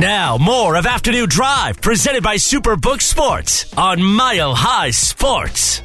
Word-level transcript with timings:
Now, 0.00 0.38
more 0.38 0.76
of 0.76 0.86
Afternoon 0.86 1.28
Drive, 1.28 1.80
presented 1.82 2.22
by 2.22 2.36
Superbook 2.36 3.02
Sports 3.02 3.70
on 3.76 4.02
Mile 4.02 4.54
High 4.54 4.92
Sports. 4.92 5.82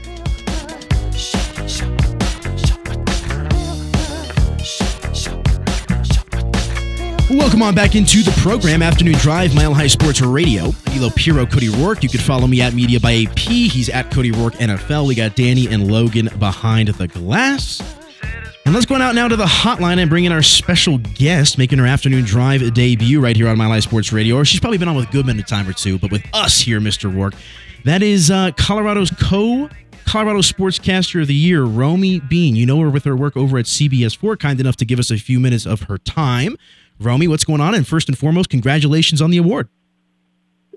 Welcome 7.28 7.64
on 7.64 7.74
back 7.74 7.96
into 7.96 8.22
the 8.22 8.30
program, 8.40 8.84
Afternoon 8.84 9.16
Drive, 9.16 9.56
Mile 9.56 9.74
High 9.74 9.88
Sports 9.88 10.22
Radio. 10.22 10.66
Elo 10.92 11.10
Piro, 11.10 11.48
Cody 11.48 11.70
Roark. 11.70 12.04
You 12.04 12.10
can 12.10 12.20
follow 12.20 12.46
me 12.46 12.62
at 12.62 12.76
Media 12.76 13.00
by 13.00 13.24
AP. 13.24 13.40
He's 13.40 13.90
at 13.90 14.12
Cody 14.12 14.32
Roark 14.32 14.52
NFL. 14.58 15.08
We 15.08 15.16
got 15.16 15.36
Danny 15.36 15.68
and 15.68 15.92
Logan 15.92 16.30
behind 16.38 16.90
the 16.90 17.08
glass. 17.08 17.82
And 18.64 18.76
let's 18.76 18.86
go 18.86 18.94
on 18.94 19.02
out 19.02 19.16
now 19.16 19.28
to 19.28 19.36
the 19.36 19.46
hotline 19.46 19.98
and 19.98 20.08
bring 20.08 20.26
in 20.26 20.32
our 20.32 20.44
special 20.44 21.00
guest, 21.00 21.58
making 21.58 21.80
her 21.80 21.88
afternoon 21.88 22.26
drive 22.26 22.74
debut 22.76 23.20
right 23.20 23.36
here 23.36 23.48
on 23.48 23.58
Mile 23.58 23.70
High 23.70 23.80
Sports 23.80 24.14
Radio. 24.14 24.36
Or 24.36 24.46
she's 24.46 24.60
probably 24.60 24.78
been 24.78 24.88
on 24.88 24.96
with 24.96 25.10
Goodman 25.10 25.40
a 25.40 25.44
time 25.44 25.68
or 25.68 25.74
two, 25.74 25.98
but 25.98 26.12
with 26.12 26.24
us 26.32 26.60
here, 26.60 26.80
Mr. 26.80 27.12
Roark. 27.12 27.34
That 27.86 28.04
is 28.04 28.30
uh, 28.30 28.52
Colorado's 28.56 29.10
co 29.10 29.68
Colorado 30.06 30.40
Sportscaster 30.42 31.22
of 31.22 31.28
the 31.28 31.34
Year, 31.34 31.64
Romy 31.64 32.20
Bean. 32.20 32.56
You 32.56 32.68
know 32.68 32.80
her 32.82 32.90
with 32.92 33.04
her 33.06 33.16
work 33.16 33.36
over 33.36 33.58
at 33.58 33.66
CBS 33.66 34.16
4, 34.16 34.38
kind 34.38 34.60
enough 34.60 34.76
to 34.78 34.86
give 34.86 35.00
us 35.00 35.10
a 35.10 35.18
few 35.18 35.40
minutes 35.40 35.66
of 35.66 35.84
her 35.84 35.98
time. 35.98 36.56
Romy, 37.00 37.28
what's 37.28 37.44
going 37.44 37.62
on? 37.62 37.76
And 37.76 37.88
first 37.88 38.08
and 38.08 38.18
foremost, 38.18 38.50
congratulations 38.50 39.22
on 39.22 39.30
the 39.32 39.38
award. 39.38 39.70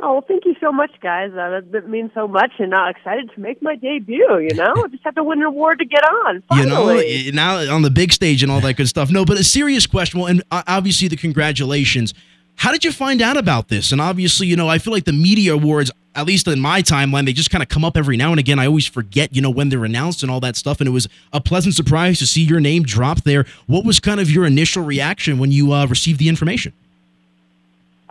Oh, 0.00 0.12
well, 0.12 0.24
thank 0.26 0.44
you 0.44 0.54
so 0.60 0.70
much, 0.70 0.92
guys. 1.00 1.32
Uh, 1.32 1.60
that, 1.72 1.88
means 1.88 2.12
so 2.14 2.28
much, 2.28 2.52
and 2.58 2.72
I'm 2.72 2.94
excited 2.94 3.30
to 3.34 3.40
make 3.40 3.60
my 3.60 3.74
debut. 3.74 4.38
You 4.38 4.54
know, 4.54 4.72
I 4.84 4.88
just 4.88 5.02
have 5.04 5.16
to 5.16 5.24
win 5.24 5.40
an 5.40 5.46
award 5.46 5.80
to 5.80 5.84
get 5.84 6.04
on. 6.04 6.42
Finally. 6.48 7.24
You 7.24 7.32
know, 7.32 7.36
now 7.64 7.74
on 7.74 7.82
the 7.82 7.90
big 7.90 8.12
stage 8.12 8.42
and 8.42 8.52
all 8.52 8.60
that 8.60 8.74
good 8.74 8.88
stuff. 8.88 9.10
No, 9.10 9.24
but 9.24 9.40
a 9.40 9.44
serious 9.44 9.86
question. 9.86 10.20
Well, 10.20 10.28
and 10.28 10.42
uh, 10.50 10.62
obviously 10.66 11.08
the 11.08 11.16
congratulations. 11.16 12.14
How 12.56 12.70
did 12.70 12.84
you 12.84 12.92
find 12.92 13.22
out 13.22 13.36
about 13.36 13.68
this? 13.68 13.90
And 13.92 14.00
obviously, 14.00 14.46
you 14.46 14.56
know, 14.56 14.68
I 14.68 14.78
feel 14.78 14.92
like 14.92 15.04
the 15.04 15.12
media 15.12 15.54
awards, 15.54 15.90
at 16.18 16.26
least 16.26 16.48
in 16.48 16.58
my 16.58 16.82
timeline, 16.82 17.26
they 17.26 17.32
just 17.32 17.50
kind 17.50 17.62
of 17.62 17.68
come 17.68 17.84
up 17.84 17.96
every 17.96 18.16
now 18.16 18.32
and 18.32 18.40
again. 18.40 18.58
I 18.58 18.66
always 18.66 18.86
forget, 18.86 19.34
you 19.36 19.40
know, 19.40 19.50
when 19.50 19.68
they're 19.68 19.84
announced 19.84 20.24
and 20.24 20.32
all 20.32 20.40
that 20.40 20.56
stuff. 20.56 20.80
And 20.80 20.88
it 20.88 20.90
was 20.90 21.08
a 21.32 21.40
pleasant 21.40 21.76
surprise 21.76 22.18
to 22.18 22.26
see 22.26 22.42
your 22.42 22.58
name 22.58 22.82
drop 22.82 23.22
there. 23.22 23.46
What 23.68 23.84
was 23.84 24.00
kind 24.00 24.18
of 24.18 24.28
your 24.28 24.44
initial 24.44 24.82
reaction 24.82 25.38
when 25.38 25.52
you 25.52 25.72
uh, 25.72 25.86
received 25.86 26.18
the 26.18 26.28
information? 26.28 26.72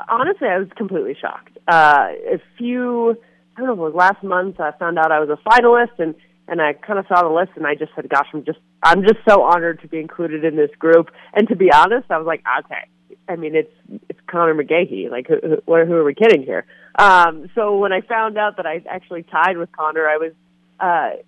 Honestly, 0.08 0.48
I 0.48 0.58
was 0.58 0.70
completely 0.78 1.18
shocked. 1.20 1.58
Uh, 1.68 2.08
a 2.32 2.42
few, 2.58 3.18
I 3.58 3.60
don't 3.60 3.68
know, 3.68 3.74
it 3.74 3.92
was 3.92 3.94
last 3.94 4.24
month. 4.24 4.62
I 4.62 4.72
found 4.72 4.98
out 4.98 5.12
I 5.12 5.20
was 5.20 5.30
a 5.30 5.50
finalist, 5.50 6.00
and 6.00 6.16
and 6.48 6.62
I 6.62 6.72
kind 6.72 6.98
of 6.98 7.06
saw 7.08 7.24
the 7.24 7.34
list, 7.34 7.52
and 7.58 7.68
I 7.68 7.76
just 7.76 7.92
said, 7.94 8.08
"Gosh, 8.08 8.28
I'm 8.34 8.46
just, 8.46 8.60
I'm 8.82 9.02
just 9.02 9.18
so 9.28 9.44
honored 9.44 9.82
to 9.82 9.90
be 9.90 10.00
included 10.00 10.46
in 10.46 10.56
this 10.56 10.72
group." 10.80 11.10
And 11.34 11.46
to 11.50 11.58
be 11.58 11.74
honest, 11.74 12.10
I 12.10 12.18
was 12.18 12.26
like, 12.26 12.42
"Okay." 12.60 12.86
I 13.28 13.36
mean, 13.36 13.56
it's 13.56 14.02
it's 14.10 14.20
Conor 14.28 14.56
McGahey. 14.56 15.10
Like, 15.10 15.28
who, 15.28 15.36
who, 15.66 15.86
who 15.86 15.94
are 15.94 16.04
we 16.04 16.14
kidding 16.14 16.44
here? 16.44 16.66
Um, 16.98 17.50
so 17.56 17.78
when 17.78 17.94
I 17.94 18.02
found 18.02 18.38
out 18.38 18.58
that 18.58 18.66
I 18.66 18.82
actually 18.90 19.24
tied 19.24 19.58
with 19.58 19.72
Conor, 19.72 20.08
I 20.08 20.18
was, 20.18 20.34
uh, 20.80 21.22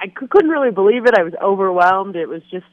I 0.00 0.06
c- 0.06 0.26
couldn't 0.30 0.50
really 0.50 0.70
believe 0.70 1.06
it. 1.06 1.14
I 1.18 1.22
was 1.22 1.34
overwhelmed. 1.42 2.16
It 2.16 2.28
was 2.28 2.42
just 2.50 2.66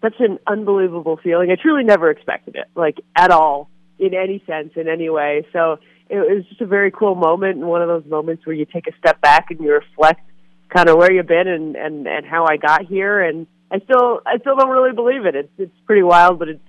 such 0.00 0.14
an 0.20 0.38
unbelievable 0.46 1.18
feeling. 1.22 1.50
I 1.50 1.56
truly 1.56 1.84
never 1.84 2.10
expected 2.10 2.56
it, 2.56 2.66
like 2.74 2.98
at 3.16 3.30
all, 3.30 3.68
in 3.98 4.14
any 4.14 4.42
sense, 4.46 4.72
in 4.76 4.88
any 4.88 5.08
way. 5.08 5.46
So 5.52 5.78
it 6.08 6.16
was 6.16 6.44
just 6.48 6.60
a 6.60 6.66
very 6.66 6.90
cool 6.90 7.14
moment, 7.14 7.56
and 7.56 7.66
one 7.66 7.82
of 7.82 7.88
those 7.88 8.08
moments 8.08 8.46
where 8.46 8.54
you 8.54 8.64
take 8.64 8.86
a 8.86 8.96
step 8.98 9.20
back 9.20 9.50
and 9.50 9.60
you 9.60 9.72
reflect, 9.72 10.20
kind 10.68 10.88
of 10.88 10.96
where 10.96 11.12
you've 11.12 11.26
been 11.26 11.48
and 11.48 11.76
and 11.76 12.06
and 12.06 12.26
how 12.26 12.46
I 12.46 12.56
got 12.56 12.86
here. 12.86 13.20
And 13.20 13.46
I 13.70 13.80
still 13.80 14.20
I 14.24 14.38
still 14.38 14.56
don't 14.56 14.70
really 14.70 14.94
believe 14.94 15.26
it. 15.26 15.34
It's 15.34 15.52
it's 15.58 15.80
pretty 15.84 16.02
wild, 16.02 16.38
but 16.38 16.48
it's 16.48 16.60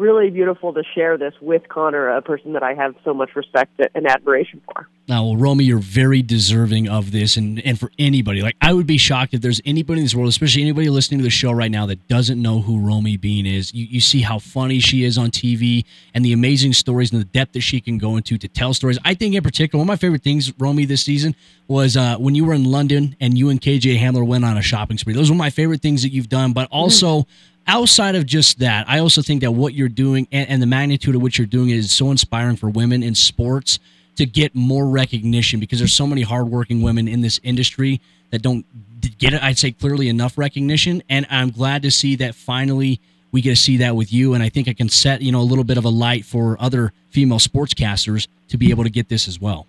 really 0.00 0.30
beautiful 0.30 0.72
to 0.72 0.82
share 0.94 1.18
this 1.18 1.34
with 1.40 1.68
Conor, 1.68 2.08
a 2.08 2.22
person 2.22 2.54
that 2.54 2.62
I 2.62 2.72
have 2.74 2.94
so 3.04 3.12
much 3.12 3.36
respect 3.36 3.80
and 3.94 4.06
admiration 4.06 4.62
for. 4.64 4.88
Now, 5.06 5.24
well, 5.24 5.36
Romy, 5.36 5.64
you're 5.64 5.78
very 5.78 6.22
deserving 6.22 6.88
of 6.88 7.10
this, 7.10 7.36
and, 7.36 7.60
and 7.66 7.78
for 7.78 7.90
anybody, 7.98 8.42
like 8.42 8.56
I 8.60 8.72
would 8.72 8.86
be 8.86 8.96
shocked 8.96 9.34
if 9.34 9.42
there's 9.42 9.60
anybody 9.64 10.00
in 10.00 10.04
this 10.04 10.14
world, 10.14 10.28
especially 10.28 10.62
anybody 10.62 10.88
listening 10.88 11.18
to 11.18 11.24
the 11.24 11.30
show 11.30 11.52
right 11.52 11.70
now, 11.70 11.84
that 11.86 12.08
doesn't 12.08 12.40
know 12.40 12.60
who 12.60 12.78
Romy 12.78 13.16
Bean 13.16 13.44
is. 13.44 13.74
You, 13.74 13.84
you 13.86 14.00
see 14.00 14.22
how 14.22 14.38
funny 14.38 14.80
she 14.80 15.04
is 15.04 15.18
on 15.18 15.30
TV 15.30 15.84
and 16.14 16.24
the 16.24 16.32
amazing 16.32 16.72
stories 16.72 17.12
and 17.12 17.20
the 17.20 17.26
depth 17.26 17.52
that 17.52 17.60
she 17.60 17.80
can 17.80 17.98
go 17.98 18.16
into 18.16 18.38
to 18.38 18.48
tell 18.48 18.72
stories. 18.72 18.98
I 19.04 19.14
think, 19.14 19.34
in 19.34 19.42
particular, 19.42 19.80
one 19.80 19.86
of 19.86 19.88
my 19.88 19.96
favorite 19.96 20.22
things, 20.22 20.52
Romy, 20.58 20.86
this 20.86 21.02
season 21.02 21.34
was 21.68 21.96
uh, 21.96 22.16
when 22.16 22.34
you 22.34 22.44
were 22.44 22.54
in 22.54 22.64
London 22.64 23.16
and 23.20 23.36
you 23.36 23.50
and 23.50 23.60
KJ 23.60 23.98
Hamler 23.98 24.26
went 24.26 24.44
on 24.44 24.56
a 24.56 24.62
shopping 24.62 24.96
spree. 24.96 25.12
Those 25.12 25.30
were 25.30 25.36
my 25.36 25.50
favorite 25.50 25.82
things 25.82 26.02
that 26.02 26.10
you've 26.10 26.30
done, 26.30 26.52
but 26.52 26.68
also. 26.70 27.20
Mm 27.20 27.26
outside 27.66 28.14
of 28.14 28.26
just 28.26 28.58
that, 28.58 28.88
I 28.88 28.98
also 28.98 29.22
think 29.22 29.42
that 29.42 29.52
what 29.52 29.74
you're 29.74 29.88
doing 29.88 30.26
and, 30.32 30.48
and, 30.48 30.62
the 30.62 30.66
magnitude 30.66 31.14
of 31.14 31.22
what 31.22 31.38
you're 31.38 31.46
doing 31.46 31.70
is 31.70 31.92
so 31.92 32.10
inspiring 32.10 32.56
for 32.56 32.68
women 32.68 33.02
in 33.02 33.14
sports 33.14 33.78
to 34.16 34.26
get 34.26 34.54
more 34.54 34.88
recognition 34.88 35.60
because 35.60 35.78
there's 35.78 35.92
so 35.92 36.06
many 36.06 36.22
hardworking 36.22 36.82
women 36.82 37.08
in 37.08 37.20
this 37.20 37.40
industry 37.42 38.00
that 38.30 38.42
don't 38.42 38.66
get 39.18 39.32
it. 39.32 39.42
I'd 39.42 39.58
say 39.58 39.72
clearly 39.72 40.08
enough 40.08 40.36
recognition, 40.36 41.02
and 41.08 41.26
I'm 41.30 41.50
glad 41.50 41.82
to 41.82 41.90
see 41.90 42.16
that 42.16 42.34
finally 42.34 43.00
we 43.32 43.40
get 43.40 43.50
to 43.50 43.56
see 43.56 43.76
that 43.78 43.96
with 43.96 44.12
you. 44.12 44.34
And 44.34 44.42
I 44.42 44.48
think 44.48 44.68
I 44.68 44.72
can 44.72 44.88
set 44.88 45.22
you 45.22 45.32
know 45.32 45.40
a 45.40 45.42
little 45.42 45.64
bit 45.64 45.78
of 45.78 45.84
a 45.84 45.88
light 45.88 46.24
for 46.24 46.56
other 46.60 46.92
female 47.10 47.38
sportscasters 47.38 48.26
to 48.48 48.58
be 48.58 48.70
able 48.70 48.84
to 48.84 48.90
get 48.90 49.08
this 49.08 49.28
as 49.28 49.40
well. 49.40 49.66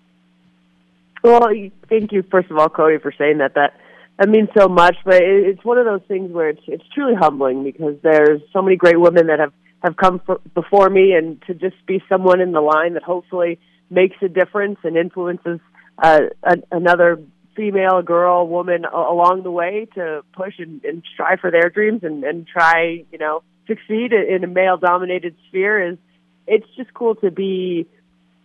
Well, 1.22 1.48
thank 1.88 2.12
you 2.12 2.22
first 2.24 2.50
of 2.50 2.58
all, 2.58 2.68
Cody, 2.68 2.98
for 2.98 3.12
saying 3.12 3.38
that. 3.38 3.54
That 3.54 3.78
that 4.18 4.28
means 4.28 4.48
so 4.56 4.68
much. 4.68 4.96
But 5.04 5.22
it, 5.22 5.46
it's 5.46 5.64
one 5.64 5.78
of 5.78 5.84
those 5.84 6.02
things 6.08 6.32
where 6.32 6.48
it's 6.48 6.62
it's 6.66 6.84
truly 6.94 7.14
humbling 7.14 7.64
because 7.64 7.96
there's 8.02 8.40
so 8.52 8.62
many 8.62 8.76
great 8.76 9.00
women 9.00 9.26
that 9.28 9.38
have 9.38 9.52
have 9.82 9.96
come 9.96 10.20
for, 10.24 10.40
before 10.54 10.88
me, 10.88 11.12
and 11.12 11.42
to 11.46 11.54
just 11.54 11.76
be 11.86 12.02
someone 12.08 12.40
in 12.40 12.52
the 12.52 12.60
line 12.60 12.94
that 12.94 13.02
hopefully 13.02 13.58
makes 13.90 14.16
a 14.22 14.28
difference 14.28 14.78
and 14.84 14.96
influences 14.96 15.60
uh, 16.02 16.20
a, 16.42 16.56
another 16.70 17.18
female, 17.54 18.02
girl, 18.02 18.48
woman 18.48 18.84
along 18.84 19.42
the 19.42 19.50
way 19.50 19.86
to 19.94 20.22
push 20.32 20.54
and, 20.58 20.82
and 20.84 21.02
strive 21.12 21.40
for 21.40 21.50
their 21.50 21.68
dreams 21.68 22.00
and, 22.02 22.24
and 22.24 22.46
try, 22.46 23.04
you 23.12 23.18
know, 23.18 23.42
succeed 23.66 24.12
in 24.12 24.42
a 24.42 24.46
male-dominated 24.46 25.36
sphere 25.48 25.92
is 25.92 25.98
it's 26.46 26.66
just 26.76 26.92
cool 26.94 27.14
to 27.16 27.30
be 27.30 27.86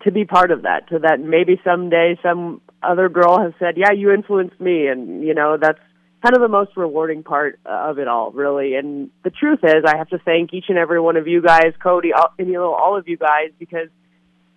to 0.03 0.11
be 0.11 0.25
part 0.25 0.51
of 0.51 0.63
that. 0.63 0.83
so 0.89 0.99
that 0.99 1.19
maybe 1.19 1.59
someday 1.63 2.19
some 2.21 2.61
other 2.83 3.09
girl 3.09 3.39
has 3.39 3.53
said, 3.59 3.77
"Yeah, 3.77 3.91
you 3.91 4.11
influenced 4.11 4.59
me," 4.59 4.87
and 4.87 5.23
you 5.23 5.33
know 5.33 5.57
that's 5.57 5.79
kind 6.23 6.35
of 6.35 6.41
the 6.41 6.47
most 6.47 6.75
rewarding 6.75 7.23
part 7.23 7.59
of 7.65 7.99
it 7.99 8.07
all, 8.07 8.31
really. 8.31 8.75
And 8.75 9.09
the 9.23 9.29
truth 9.29 9.59
is, 9.63 9.83
I 9.85 9.97
have 9.97 10.09
to 10.09 10.17
thank 10.19 10.53
each 10.53 10.65
and 10.69 10.77
every 10.77 10.99
one 10.99 11.15
of 11.15 11.27
you 11.27 11.41
guys, 11.41 11.73
Cody, 11.81 12.11
all, 12.13 12.33
all 12.73 12.97
of 12.97 13.07
you 13.07 13.17
guys, 13.17 13.51
because 13.59 13.89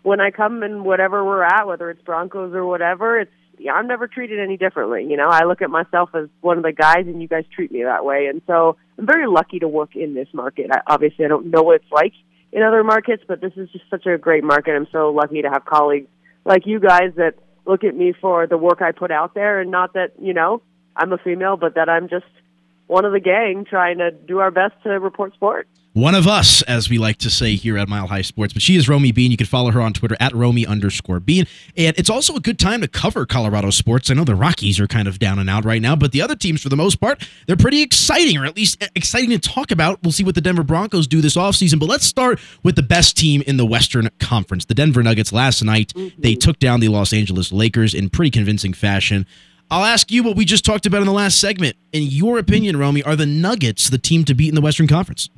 when 0.03 0.21
I 0.21 0.31
come 0.31 0.63
and 0.63 0.85
whatever 0.85 1.25
we're 1.25 1.43
at, 1.43 1.67
whether 1.67 1.91
it's 1.91 2.03
Broncos 2.03 2.55
or 2.55 2.65
whatever, 2.65 3.21
it's 3.21 3.33
I'm 3.71 3.87
never 3.87 4.07
treated 4.07 4.41
any 4.41 4.57
differently. 4.57 5.05
You 5.05 5.19
know, 5.19 5.29
I 5.29 5.45
look 5.45 5.61
at 5.61 5.69
myself 5.69 6.11
as 6.15 6.29
one 6.41 6.57
of 6.57 6.63
the 6.63 6.73
guys, 6.73 7.07
and 7.07 7.21
you 7.21 7.29
guys 7.29 7.45
treat 7.55 7.71
me 7.71 7.83
that 7.83 8.05
way. 8.05 8.27
And 8.27 8.41
so 8.47 8.77
I'm 8.99 9.07
very 9.07 9.27
lucky 9.27 9.59
to 9.59 9.69
work 9.69 9.95
in 9.95 10.15
this 10.15 10.29
market. 10.33 10.71
I, 10.73 10.81
obviously, 10.87 11.27
I 11.27 11.29
don't 11.29 11.47
know 11.47 11.63
what 11.63 11.77
it's 11.77 11.93
like 11.93 12.15
in 12.53 12.63
other 12.63 12.83
markets, 12.83 13.23
but 13.29 13.43
this 13.43 13.53
is 13.57 13.69
just 13.71 13.85
such 13.91 14.07
a 14.07 14.17
great 14.17 14.45
market. 14.45 14.73
I'm 14.73 14.89
so 14.91 15.11
lucky 15.11 15.43
to 15.43 15.51
have 15.51 15.67
colleagues 15.67 16.09
like 16.47 16.67
you 16.67 16.81
guys 16.81 17.13
that 17.17 17.35
look 17.71 17.85
at 17.85 17.95
me 17.95 18.13
for 18.13 18.47
the 18.49 18.59
work 18.59 18.83
I 18.83 18.91
put 18.93 19.11
out 19.13 19.35
there, 19.35 19.61
and 19.61 19.71
not 19.71 19.95
that 19.95 20.13
you 20.21 20.35
know 20.35 20.61
I'm 20.97 21.13
a 21.13 21.19
female, 21.19 21.57
but 21.57 21.77
that 21.77 21.89
I'm 21.89 22.09
just 22.09 22.27
one 22.89 23.05
of 23.05 23.13
the 23.13 23.21
gang 23.21 23.65
trying 23.65 23.99
to 23.99 24.11
do 24.11 24.41
our 24.41 24.51
best 24.51 24.75
to 24.83 24.91
report 24.91 25.33
sport. 25.35 25.69
One 25.93 26.15
of 26.15 26.29
us, 26.29 26.63
as 26.63 26.89
we 26.89 26.99
like 26.99 27.17
to 27.19 27.31
say 27.31 27.57
here 27.57 27.77
at 27.77 27.89
Mile 27.89 28.07
High 28.07 28.23
Sports, 28.23 28.53
but 28.53 28.63
she 28.63 28.77
is 28.77 28.89
Romy 28.89 29.11
Bean. 29.11 29.33
You 29.33 29.37
can 29.37 29.49
follow 29.49 29.73
her 29.73 29.81
on 29.81 29.93
Twitter 29.93 30.17
at 30.21 30.33
Romy 30.33 30.65
underscore 30.65 31.19
Bean. 31.19 31.49
And 31.77 31.99
it's 31.99 32.09
also 32.09 32.37
a 32.37 32.41
good 32.41 32.61
time 32.61 32.81
to 32.83 32.87
cover 32.87 33.27
Colorado 33.27 33.71
sports. 33.71 34.09
I 34.09 34.15
know 34.15 34.23
the 34.23 34.37
Rockies 34.37 34.79
are 34.79 34.87
kind 34.87 35.09
of 35.09 35.19
down 35.19 35.41
and 35.41 35.51
out 35.51 35.65
right 35.65 35.83
now, 35.83 35.97
but 35.97 36.13
the 36.13 36.23
other 36.23 36.37
teams, 36.37 36.63
for 36.63 36.69
the 36.69 36.77
most 36.77 37.01
part, 37.01 37.29
they're 37.49 37.57
pretty 37.57 37.83
exciting, 37.83 38.37
or 38.39 38.47
at 38.47 38.55
least 38.55 38.81
exciting 38.95 39.31
to 39.31 39.39
talk 39.41 39.73
about. 39.73 40.01
We'll 40.05 40.13
see 40.13 40.23
what 40.23 40.37
the 40.37 40.41
Denver 40.41 40.63
Broncos 40.63 41.09
do 41.09 41.21
this 41.21 41.35
offseason. 41.35 41.81
But 41.81 41.89
let's 41.89 42.05
start 42.05 42.39
with 42.63 42.77
the 42.77 42.85
best 42.85 43.17
team 43.17 43.43
in 43.45 43.57
the 43.57 43.67
Western 43.67 44.11
Conference. 44.21 44.67
The 44.67 44.75
Denver 44.75 45.03
Nuggets 45.03 45.33
last 45.33 45.61
night, 45.65 45.93
mm-hmm. 45.95 46.21
they 46.21 46.37
took 46.37 46.61
down 46.61 46.79
the 46.79 46.89
Los 46.89 47.13
Angeles 47.13 47.51
Lakers 47.51 47.95
in 47.95 48.11
pretty 48.11 48.31
convincing 48.31 48.75
fashion. 48.75 49.27
I'll 49.73 49.85
ask 49.85 50.13
you 50.13 50.23
what 50.23 50.37
we 50.37 50.45
just 50.45 50.65
talked 50.65 50.87
about 50.87 51.01
in 51.01 51.07
the 51.07 51.13
last 51.13 51.41
segment. 51.41 51.77
In 51.93 52.05
your 52.05 52.39
opinion, 52.39 52.77
Romy, 52.77 53.03
are 53.03 53.17
the 53.17 53.27
Nuggets 53.27 53.91
the 53.91 53.99
team 53.99 54.25
to 54.27 54.35
beat 54.35 54.51
in 54.51 54.55
the 54.55 54.61
Western 54.61 54.87
Conference? 54.87 55.29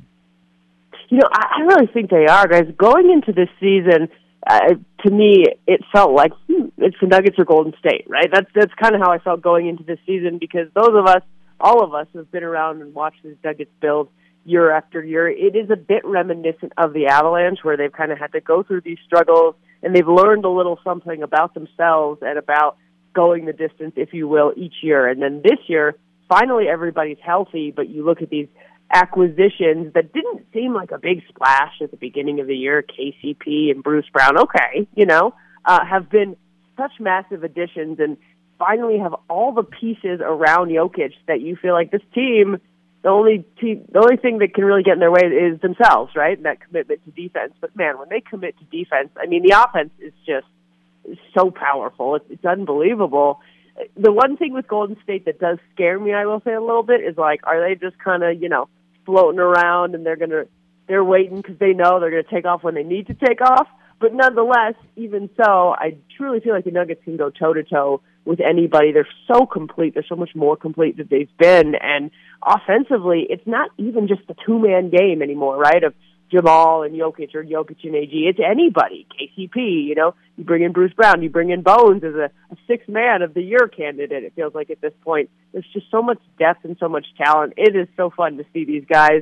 You 1.13 1.19
know, 1.19 1.29
I, 1.31 1.59
I 1.59 1.61
really 1.61 1.85
think 1.93 2.09
they 2.09 2.25
are, 2.25 2.47
guys. 2.47 2.65
Going 2.75 3.11
into 3.11 3.33
this 3.33 3.49
season, 3.59 4.09
uh, 4.49 4.73
to 5.05 5.11
me, 5.11 5.45
it 5.67 5.81
felt 5.93 6.11
like 6.11 6.31
hmm, 6.47 6.69
it's 6.79 6.97
the 6.99 7.05
Nuggets 7.05 7.37
or 7.37 7.45
Golden 7.45 7.71
State, 7.77 8.05
right? 8.07 8.29
That's 8.33 8.49
that's 8.55 8.73
kind 8.81 8.95
of 8.95 9.01
how 9.01 9.11
I 9.11 9.19
felt 9.19 9.43
going 9.43 9.67
into 9.67 9.83
this 9.83 9.99
season 10.07 10.39
because 10.39 10.69
those 10.73 10.89
of 10.89 11.05
us, 11.05 11.21
all 11.59 11.83
of 11.83 11.93
us, 11.93 12.07
who 12.11 12.17
have 12.17 12.31
been 12.31 12.41
around 12.41 12.81
and 12.81 12.95
watched 12.95 13.21
these 13.23 13.35
Nuggets 13.43 13.69
build 13.79 14.09
year 14.43 14.71
after 14.71 15.03
year. 15.03 15.29
It 15.29 15.55
is 15.55 15.69
a 15.69 15.75
bit 15.75 16.03
reminiscent 16.03 16.73
of 16.77 16.93
the 16.93 17.05
Avalanche, 17.05 17.59
where 17.61 17.77
they've 17.77 17.93
kind 17.93 18.11
of 18.11 18.17
had 18.17 18.31
to 18.31 18.41
go 18.41 18.63
through 18.63 18.81
these 18.81 18.97
struggles 19.05 19.53
and 19.83 19.95
they've 19.95 20.07
learned 20.07 20.45
a 20.45 20.49
little 20.49 20.79
something 20.83 21.21
about 21.21 21.53
themselves 21.53 22.23
and 22.23 22.39
about 22.39 22.77
going 23.13 23.45
the 23.45 23.53
distance, 23.53 23.93
if 23.97 24.13
you 24.13 24.27
will, 24.27 24.51
each 24.57 24.77
year. 24.81 25.07
And 25.07 25.21
then 25.21 25.43
this 25.43 25.59
year, 25.67 25.93
finally 26.27 26.67
everybody's 26.67 27.19
healthy, 27.23 27.71
but 27.71 27.87
you 27.87 28.03
look 28.03 28.23
at 28.23 28.31
these 28.31 28.47
acquisitions 28.93 29.93
that 29.93 30.13
didn't 30.13 30.45
seem 30.53 30.73
like 30.73 30.91
a 30.91 30.97
big 30.97 31.23
splash 31.27 31.73
at 31.81 31.91
the 31.91 31.97
beginning 31.97 32.39
of 32.39 32.47
the 32.47 32.55
year, 32.55 32.83
KCP 32.83 33.71
and 33.71 33.83
Bruce 33.83 34.05
Brown, 34.11 34.37
okay, 34.37 34.87
you 34.95 35.05
know, 35.05 35.33
uh, 35.65 35.83
have 35.85 36.09
been 36.09 36.35
such 36.77 36.91
massive 36.99 37.43
additions 37.43 37.99
and 37.99 38.17
finally 38.59 38.99
have 38.99 39.15
all 39.29 39.51
the 39.53 39.63
pieces 39.63 40.19
around 40.21 40.69
Jokic 40.69 41.13
that 41.27 41.41
you 41.41 41.55
feel 41.55 41.73
like 41.73 41.91
this 41.91 42.01
team 42.13 42.59
the 43.03 43.09
only 43.09 43.45
team, 43.59 43.85
the 43.91 43.99
only 43.99 44.15
thing 44.15 44.37
that 44.39 44.53
can 44.53 44.63
really 44.63 44.81
get 44.81 44.93
in 44.93 44.99
their 44.99 45.11
way 45.11 45.23
is 45.23 45.59
themselves, 45.59 46.15
right? 46.15 46.37
And 46.37 46.45
that 46.45 46.61
commitment 46.61 47.03
to 47.03 47.11
defense. 47.11 47.53
But 47.59 47.75
man, 47.75 47.99
when 47.99 48.07
they 48.09 48.21
commit 48.21 48.55
to 48.59 48.63
defense, 48.65 49.09
I 49.21 49.27
mean, 49.27 49.43
the 49.43 49.61
offense 49.61 49.91
is 49.99 50.13
just 50.25 50.47
so 51.37 51.51
powerful. 51.51 52.15
It's, 52.15 52.25
it's 52.29 52.45
unbelievable. 52.45 53.41
The 53.97 54.11
one 54.11 54.37
thing 54.37 54.53
with 54.53 54.69
Golden 54.69 54.95
State 55.03 55.25
that 55.25 55.39
does 55.39 55.57
scare 55.73 55.99
me, 55.99 56.13
I 56.13 56.25
will 56.25 56.41
say 56.45 56.53
a 56.53 56.61
little 56.61 56.83
bit, 56.83 57.01
is 57.01 57.17
like, 57.17 57.41
are 57.43 57.59
they 57.59 57.75
just 57.75 57.99
kind 57.99 58.23
of, 58.23 58.41
you 58.41 58.47
know, 58.47 58.69
floating 59.05 59.39
around 59.39 59.95
and 59.95 60.05
they're 60.05 60.15
gonna, 60.15 60.43
they're 60.87 61.03
waiting 61.03 61.37
because 61.37 61.57
they 61.59 61.73
know 61.73 61.99
they're 61.99 62.09
gonna 62.09 62.23
take 62.23 62.45
off 62.45 62.63
when 62.63 62.75
they 62.75 62.83
need 62.83 63.07
to 63.07 63.13
take 63.13 63.41
off. 63.41 63.67
But 63.99 64.13
nonetheless, 64.13 64.73
even 64.97 65.29
so, 65.37 65.73
I 65.77 65.95
truly 66.17 66.41
feel 66.41 66.53
like 66.53 66.65
the 66.65 66.71
Nuggets 66.71 67.01
can 67.05 67.15
go 67.15 67.29
toe 67.29 67.53
to 67.53 67.63
toe 67.63 68.01
with 68.25 68.39
anybody. 68.41 68.91
They're 68.91 69.07
so 69.31 69.45
complete. 69.45 69.93
They're 69.93 70.05
so 70.07 70.15
much 70.15 70.31
more 70.35 70.57
complete 70.57 70.97
than 70.97 71.07
they've 71.09 71.37
been. 71.37 71.75
And 71.75 72.11
offensively, 72.45 73.25
it's 73.29 73.45
not 73.47 73.69
even 73.77 74.07
just 74.07 74.21
a 74.29 74.35
two 74.45 74.59
man 74.59 74.89
game 74.89 75.21
anymore, 75.21 75.57
right? 75.57 75.83
Of 75.83 75.93
Jamal 76.33 76.83
and 76.83 76.95
Jokic 76.95 77.35
or 77.35 77.43
Jokic 77.43 77.83
and 77.83 77.95
AG. 77.95 78.11
It's 78.11 78.39
anybody. 78.39 79.07
KCP, 79.11 79.85
you 79.85 79.95
know, 79.95 80.15
you 80.37 80.43
bring 80.43 80.63
in 80.63 80.71
Bruce 80.71 80.93
Brown, 80.93 81.21
you 81.21 81.29
bring 81.29 81.51
in 81.51 81.61
Bones 81.61 82.03
as 82.03 82.15
a, 82.15 82.31
a 82.51 82.57
six 82.67 82.87
man 82.87 83.21
of 83.21 83.33
the 83.33 83.41
year 83.41 83.67
candidate, 83.67 84.23
it 84.23 84.33
feels 84.35 84.55
like 84.55 84.69
at 84.69 84.81
this 84.81 84.93
point. 85.01 85.29
There's 85.51 85.67
just 85.71 85.89
so 85.91 86.01
much 86.01 86.19
depth 86.39 86.65
and 86.65 86.75
so 86.79 86.89
much 86.89 87.05
talent. 87.23 87.53
It 87.57 87.75
is 87.75 87.87
so 87.95 88.09
fun 88.09 88.37
to 88.37 88.45
see 88.53 88.65
these 88.65 88.85
guys 88.89 89.21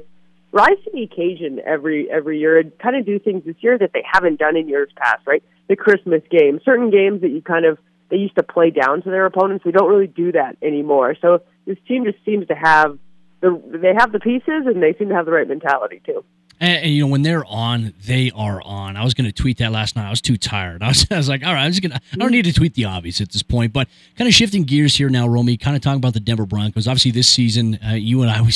rise 0.51 0.77
to 0.83 0.91
the 0.93 1.03
occasion 1.03 1.59
every 1.65 2.09
every 2.11 2.39
year 2.39 2.59
and 2.59 2.77
kind 2.79 2.95
of 2.95 3.05
do 3.05 3.19
things 3.19 3.43
this 3.45 3.55
year 3.59 3.77
that 3.77 3.91
they 3.93 4.03
haven't 4.09 4.39
done 4.39 4.55
in 4.55 4.67
years 4.67 4.89
past, 4.95 5.25
right? 5.25 5.43
The 5.67 5.75
Christmas 5.75 6.21
game, 6.29 6.59
certain 6.63 6.91
games 6.91 7.21
that 7.21 7.29
you 7.29 7.41
kind 7.41 7.65
of 7.65 7.77
they 8.09 8.17
used 8.17 8.35
to 8.35 8.43
play 8.43 8.71
down 8.71 9.01
to 9.03 9.09
their 9.09 9.25
opponents. 9.25 9.65
We 9.65 9.71
don't 9.71 9.89
really 9.89 10.07
do 10.07 10.33
that 10.33 10.57
anymore. 10.61 11.15
So 11.21 11.39
this 11.65 11.77
team 11.87 12.03
just 12.03 12.23
seems 12.25 12.47
to 12.47 12.55
have 12.55 12.99
the 13.41 13.61
they 13.81 13.93
have 13.97 14.11
the 14.11 14.19
pieces 14.19 14.65
and 14.65 14.81
they 14.81 14.93
seem 14.97 15.09
to 15.09 15.15
have 15.15 15.25
the 15.25 15.31
right 15.31 15.47
mentality 15.47 16.01
too. 16.05 16.23
And, 16.61 16.85
and, 16.85 16.93
you 16.93 17.01
know, 17.01 17.07
when 17.07 17.23
they're 17.23 17.43
on, 17.45 17.91
they 18.05 18.29
are 18.35 18.61
on. 18.61 18.95
I 18.95 19.03
was 19.03 19.15
going 19.15 19.25
to 19.25 19.31
tweet 19.31 19.57
that 19.57 19.71
last 19.71 19.95
night. 19.95 20.05
I 20.05 20.11
was 20.11 20.21
too 20.21 20.37
tired. 20.37 20.83
I 20.83 20.89
was, 20.89 21.07
I 21.09 21.17
was 21.17 21.27
like, 21.27 21.43
all 21.43 21.53
right, 21.53 21.65
I'm 21.65 21.71
just 21.71 21.81
going 21.81 21.91
to, 21.91 21.99
I 22.13 22.15
don't 22.17 22.29
need 22.29 22.45
to 22.45 22.53
tweet 22.53 22.75
the 22.75 22.85
obvious 22.85 23.19
at 23.19 23.31
this 23.31 23.41
point. 23.41 23.73
But 23.73 23.87
kind 24.15 24.27
of 24.27 24.33
shifting 24.35 24.63
gears 24.63 24.95
here 24.95 25.09
now, 25.09 25.27
Romy, 25.27 25.57
kind 25.57 25.75
of 25.75 25.81
talking 25.81 25.97
about 25.97 26.13
the 26.13 26.19
Denver 26.19 26.45
Broncos. 26.45 26.87
Obviously, 26.87 27.09
this 27.09 27.27
season, 27.27 27.79
uh, 27.83 27.93
you 27.93 28.21
and 28.21 28.29
I, 28.29 28.41
we 28.43 28.51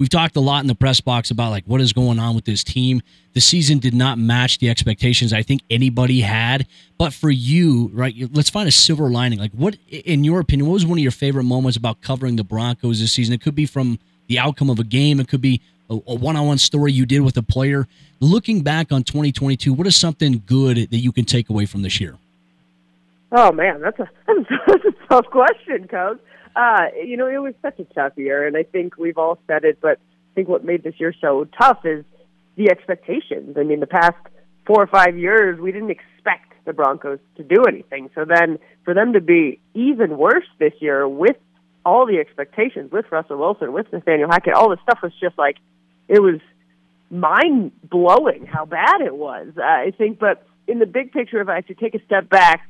we've 0.00 0.08
talked 0.08 0.34
a 0.34 0.40
lot 0.40 0.62
in 0.62 0.66
the 0.66 0.74
press 0.74 1.00
box 1.00 1.30
about 1.30 1.50
like 1.50 1.64
what 1.66 1.80
is 1.80 1.92
going 1.92 2.18
on 2.18 2.34
with 2.34 2.44
this 2.44 2.64
team. 2.64 3.00
The 3.34 3.40
season 3.40 3.78
did 3.78 3.94
not 3.94 4.18
match 4.18 4.58
the 4.58 4.68
expectations 4.68 5.32
I 5.32 5.42
think 5.42 5.62
anybody 5.70 6.22
had. 6.22 6.66
But 6.98 7.12
for 7.12 7.30
you, 7.30 7.90
right, 7.92 8.14
let's 8.32 8.50
find 8.50 8.68
a 8.68 8.72
silver 8.72 9.08
lining. 9.10 9.38
Like, 9.38 9.52
what, 9.52 9.76
in 9.88 10.24
your 10.24 10.40
opinion, 10.40 10.68
what 10.68 10.74
was 10.74 10.86
one 10.86 10.98
of 10.98 11.02
your 11.02 11.12
favorite 11.12 11.44
moments 11.44 11.76
about 11.76 12.00
covering 12.00 12.34
the 12.34 12.44
Broncos 12.44 13.00
this 13.00 13.12
season? 13.12 13.32
It 13.32 13.40
could 13.40 13.54
be 13.54 13.66
from 13.66 14.00
the 14.26 14.38
outcome 14.38 14.70
of 14.70 14.78
a 14.78 14.84
game, 14.84 15.20
it 15.20 15.28
could 15.28 15.40
be 15.40 15.60
a, 15.90 15.96
one-on-one 15.96 16.58
story 16.58 16.92
you 16.92 17.06
did 17.06 17.20
with 17.20 17.36
a 17.36 17.42
player. 17.42 17.86
Looking 18.20 18.62
back 18.62 18.92
on 18.92 19.02
2022, 19.02 19.72
what 19.72 19.86
is 19.86 19.96
something 19.96 20.42
good 20.46 20.76
that 20.76 20.98
you 20.98 21.12
can 21.12 21.24
take 21.24 21.50
away 21.50 21.66
from 21.66 21.82
this 21.82 22.00
year? 22.00 22.16
Oh 23.32 23.50
man, 23.52 23.80
that's 23.80 23.98
a 23.98 24.08
that's 24.66 24.84
a 24.84 25.08
tough 25.08 25.26
question, 25.26 25.88
Coach. 25.88 26.20
Uh, 26.54 26.86
you 27.04 27.16
know, 27.16 27.26
it 27.26 27.38
was 27.38 27.54
such 27.62 27.80
a 27.80 27.84
tough 27.84 28.12
year, 28.16 28.46
and 28.46 28.56
I 28.56 28.62
think 28.62 28.96
we've 28.96 29.18
all 29.18 29.38
said 29.48 29.64
it. 29.64 29.80
But 29.80 29.98
I 29.98 30.34
think 30.36 30.48
what 30.48 30.64
made 30.64 30.84
this 30.84 30.94
year 30.98 31.12
so 31.20 31.46
tough 31.60 31.84
is 31.84 32.04
the 32.56 32.70
expectations. 32.70 33.56
I 33.58 33.64
mean, 33.64 33.80
the 33.80 33.88
past 33.88 34.16
four 34.66 34.80
or 34.80 34.86
five 34.86 35.18
years, 35.18 35.58
we 35.58 35.72
didn't 35.72 35.90
expect 35.90 36.52
the 36.64 36.72
Broncos 36.72 37.18
to 37.36 37.42
do 37.42 37.64
anything. 37.66 38.08
So 38.14 38.24
then, 38.24 38.58
for 38.84 38.94
them 38.94 39.14
to 39.14 39.20
be 39.20 39.58
even 39.74 40.16
worse 40.16 40.46
this 40.58 40.72
year 40.78 41.08
with 41.08 41.36
all 41.84 42.06
the 42.06 42.18
expectations, 42.18 42.90
with 42.92 43.06
Russell 43.10 43.38
Wilson, 43.38 43.72
with 43.72 43.92
Nathaniel 43.92 44.30
Hackett, 44.30 44.54
all 44.54 44.70
this 44.70 44.80
stuff 44.82 45.00
was 45.02 45.12
just 45.20 45.36
like 45.38 45.56
it 46.08 46.20
was 46.20 46.40
mind 47.10 47.72
blowing 47.88 48.46
how 48.46 48.64
bad 48.64 49.00
it 49.00 49.14
was. 49.14 49.48
I 49.62 49.92
think, 49.96 50.18
but 50.18 50.46
in 50.66 50.78
the 50.78 50.86
big 50.86 51.12
picture, 51.12 51.40
if 51.40 51.48
I 51.48 51.60
to 51.62 51.74
take 51.74 51.94
a 51.94 52.04
step 52.04 52.28
back, 52.28 52.68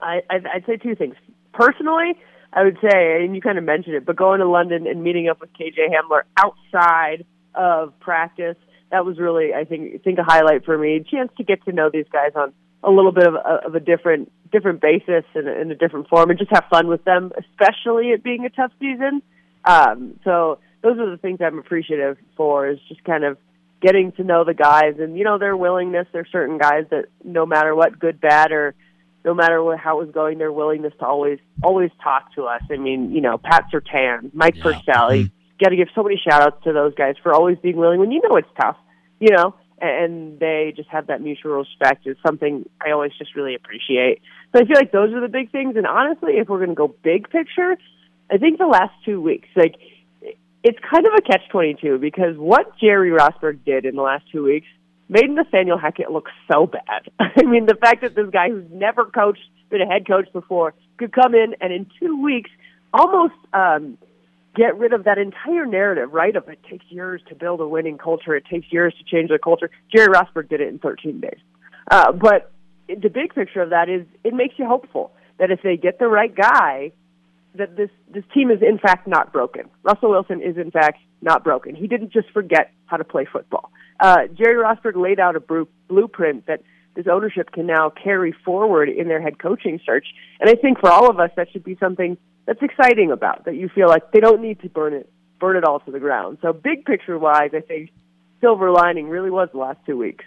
I, 0.00 0.22
I'd, 0.28 0.46
I'd 0.46 0.66
say 0.66 0.76
two 0.76 0.94
things. 0.94 1.14
Personally, 1.52 2.14
I 2.52 2.64
would 2.64 2.78
say, 2.82 3.24
and 3.24 3.34
you 3.34 3.40
kind 3.40 3.58
of 3.58 3.64
mentioned 3.64 3.94
it, 3.96 4.04
but 4.04 4.16
going 4.16 4.40
to 4.40 4.48
London 4.48 4.86
and 4.86 5.02
meeting 5.02 5.28
up 5.28 5.40
with 5.40 5.50
KJ 5.52 5.88
Hamler 5.90 6.22
outside 6.36 7.24
of 7.54 7.98
practice, 8.00 8.56
that 8.90 9.06
was 9.06 9.18
really, 9.18 9.54
I 9.54 9.64
think, 9.64 9.94
I 9.94 9.98
think 9.98 10.18
a 10.18 10.24
highlight 10.24 10.64
for 10.64 10.76
me. 10.76 10.96
A 10.96 11.04
chance 11.04 11.30
to 11.38 11.44
get 11.44 11.64
to 11.64 11.72
know 11.72 11.88
these 11.90 12.06
guys 12.12 12.32
on 12.34 12.52
a 12.82 12.90
little 12.90 13.12
bit 13.12 13.26
of 13.26 13.34
a, 13.34 13.66
of 13.66 13.74
a 13.74 13.80
different 13.80 14.30
different 14.52 14.80
basis 14.80 15.24
and 15.34 15.48
in 15.48 15.70
a 15.70 15.74
different 15.74 16.08
form, 16.08 16.30
and 16.30 16.38
just 16.38 16.50
have 16.52 16.64
fun 16.70 16.86
with 16.86 17.04
them, 17.04 17.32
especially 17.36 18.10
it 18.10 18.22
being 18.22 18.44
a 18.44 18.50
tough 18.50 18.70
season. 18.78 19.22
Um, 19.64 20.20
so 20.24 20.58
those 20.82 20.98
are 20.98 21.10
the 21.10 21.16
things 21.16 21.40
I'm 21.40 21.58
appreciative 21.58 22.18
for 22.36 22.68
is 22.68 22.78
just 22.88 23.02
kind 23.04 23.24
of 23.24 23.38
getting 23.80 24.12
to 24.12 24.24
know 24.24 24.44
the 24.44 24.54
guys 24.54 24.94
and 24.98 25.16
you 25.18 25.24
know 25.24 25.38
their 25.38 25.56
willingness. 25.56 26.06
There's 26.12 26.28
certain 26.30 26.58
guys 26.58 26.84
that 26.90 27.06
no 27.24 27.46
matter 27.46 27.74
what, 27.74 27.98
good, 27.98 28.20
bad, 28.20 28.52
or 28.52 28.74
no 29.24 29.34
matter 29.34 29.62
what, 29.62 29.78
how 29.78 30.00
it 30.00 30.06
was 30.06 30.14
going, 30.14 30.38
their 30.38 30.52
willingness 30.52 30.92
to 31.00 31.06
always 31.06 31.38
always 31.62 31.90
talk 32.02 32.34
to 32.34 32.44
us. 32.44 32.62
I 32.70 32.76
mean, 32.76 33.12
you 33.12 33.20
know, 33.20 33.38
Pat 33.38 33.66
Surtain, 33.72 34.30
Mike 34.32 34.56
yeah. 34.56 34.62
Purcell. 34.62 35.10
Mm-hmm. 35.10 35.34
Got 35.62 35.68
to 35.68 35.76
give 35.76 35.88
so 35.94 36.02
many 36.02 36.16
shout 36.16 36.42
outs 36.42 36.64
to 36.64 36.72
those 36.72 36.94
guys 36.94 37.14
for 37.22 37.32
always 37.32 37.56
being 37.58 37.76
willing 37.76 38.00
when 38.00 38.10
you 38.10 38.20
know 38.28 38.36
it's 38.36 38.48
tough, 38.60 38.76
you 39.20 39.30
know, 39.30 39.54
and 39.82 40.38
they 40.38 40.72
just 40.76 40.88
have 40.88 41.08
that 41.08 41.20
mutual 41.20 41.52
respect 41.52 42.06
is 42.06 42.16
something 42.24 42.68
I 42.80 42.92
always 42.92 43.12
just 43.18 43.34
really 43.34 43.54
appreciate. 43.56 44.22
So 44.52 44.62
I 44.62 44.64
feel 44.64 44.76
like 44.76 44.92
those 44.92 45.12
are 45.12 45.20
the 45.20 45.28
big 45.28 45.50
things. 45.50 45.76
And 45.76 45.86
honestly, 45.86 46.34
if 46.34 46.48
we're 46.48 46.58
going 46.58 46.70
to 46.70 46.74
go 46.74 46.94
big 47.02 47.28
picture, 47.28 47.76
I 48.30 48.38
think 48.38 48.58
the 48.58 48.66
last 48.66 48.92
two 49.04 49.20
weeks, 49.20 49.48
like 49.56 49.74
it's 50.62 50.78
kind 50.78 51.04
of 51.04 51.12
a 51.18 51.20
catch 51.20 51.42
22 51.50 51.98
because 51.98 52.36
what 52.36 52.78
Jerry 52.78 53.10
Rosburg 53.10 53.64
did 53.64 53.84
in 53.84 53.96
the 53.96 54.02
last 54.02 54.24
two 54.30 54.44
weeks 54.44 54.68
made 55.08 55.28
Nathaniel 55.28 55.78
Hackett 55.78 56.10
look 56.10 56.28
so 56.50 56.66
bad. 56.66 57.10
I 57.18 57.42
mean, 57.42 57.66
the 57.66 57.74
fact 57.74 58.02
that 58.02 58.14
this 58.14 58.30
guy 58.32 58.50
who's 58.50 58.70
never 58.70 59.04
coached, 59.06 59.42
been 59.68 59.82
a 59.82 59.86
head 59.86 60.06
coach 60.06 60.32
before, 60.32 60.74
could 60.96 61.12
come 61.12 61.34
in 61.34 61.56
and 61.60 61.72
in 61.72 61.86
two 61.98 62.22
weeks 62.22 62.50
almost 62.94 63.34
um, 63.52 63.98
get 64.54 64.76
rid 64.78 64.92
of 64.92 65.04
that 65.04 65.18
entire 65.18 65.66
narrative, 65.66 66.12
right? 66.12 66.34
Of 66.34 66.48
it 66.48 66.60
takes 66.68 66.84
years 66.88 67.22
to 67.28 67.34
build 67.34 67.60
a 67.60 67.68
winning 67.68 67.98
culture, 67.98 68.34
it 68.34 68.44
takes 68.50 68.66
years 68.70 68.94
to 68.98 69.04
change 69.04 69.30
the 69.30 69.38
culture. 69.38 69.70
Jerry 69.94 70.08
Rosburg 70.08 70.48
did 70.48 70.60
it 70.60 70.68
in 70.68 70.78
13 70.78 71.20
days. 71.20 71.40
Uh, 71.90 72.12
but 72.12 72.52
the 72.88 73.08
big 73.08 73.34
picture 73.34 73.62
of 73.62 73.70
that 73.70 73.88
is 73.88 74.06
it 74.24 74.34
makes 74.34 74.54
you 74.58 74.66
hopeful 74.66 75.12
that 75.38 75.50
if 75.50 75.60
they 75.62 75.76
get 75.76 75.98
the 75.98 76.08
right 76.08 76.34
guy, 76.34 76.92
that 77.54 77.76
this 77.76 77.90
this 78.08 78.24
team 78.32 78.50
is 78.50 78.62
in 78.62 78.78
fact 78.78 79.06
not 79.06 79.32
broken. 79.32 79.68
Russell 79.82 80.10
Wilson 80.10 80.40
is 80.42 80.56
in 80.56 80.70
fact 80.70 80.98
not 81.20 81.44
broken. 81.44 81.74
He 81.74 81.86
didn't 81.86 82.12
just 82.12 82.30
forget 82.30 82.72
how 82.86 82.96
to 82.96 83.04
play 83.04 83.26
football. 83.30 83.70
Uh, 84.00 84.26
Jerry 84.34 84.62
Rosburg 84.62 84.96
laid 84.96 85.20
out 85.20 85.36
a 85.36 85.40
br- 85.40 85.62
blueprint 85.88 86.46
that 86.46 86.62
this 86.94 87.06
ownership 87.10 87.52
can 87.52 87.66
now 87.66 87.90
carry 87.90 88.34
forward 88.44 88.88
in 88.88 89.08
their 89.08 89.20
head 89.20 89.38
coaching 89.38 89.80
search. 89.84 90.06
And 90.40 90.50
I 90.50 90.54
think 90.54 90.78
for 90.78 90.90
all 90.90 91.10
of 91.10 91.20
us, 91.20 91.30
that 91.36 91.50
should 91.50 91.64
be 91.64 91.76
something 91.80 92.16
that's 92.46 92.62
exciting 92.62 93.10
about 93.10 93.44
that. 93.44 93.54
You 93.54 93.68
feel 93.68 93.88
like 93.88 94.12
they 94.12 94.20
don't 94.20 94.42
need 94.42 94.60
to 94.62 94.68
burn 94.68 94.94
it 94.94 95.10
burn 95.40 95.56
it 95.56 95.64
all 95.64 95.80
to 95.80 95.90
the 95.90 95.98
ground. 95.98 96.38
So 96.40 96.52
big 96.52 96.84
picture 96.84 97.18
wise, 97.18 97.50
I 97.52 97.60
think 97.60 97.90
silver 98.40 98.70
lining 98.70 99.08
really 99.08 99.30
was 99.30 99.48
the 99.52 99.58
last 99.58 99.78
two 99.84 99.98
weeks. 99.98 100.24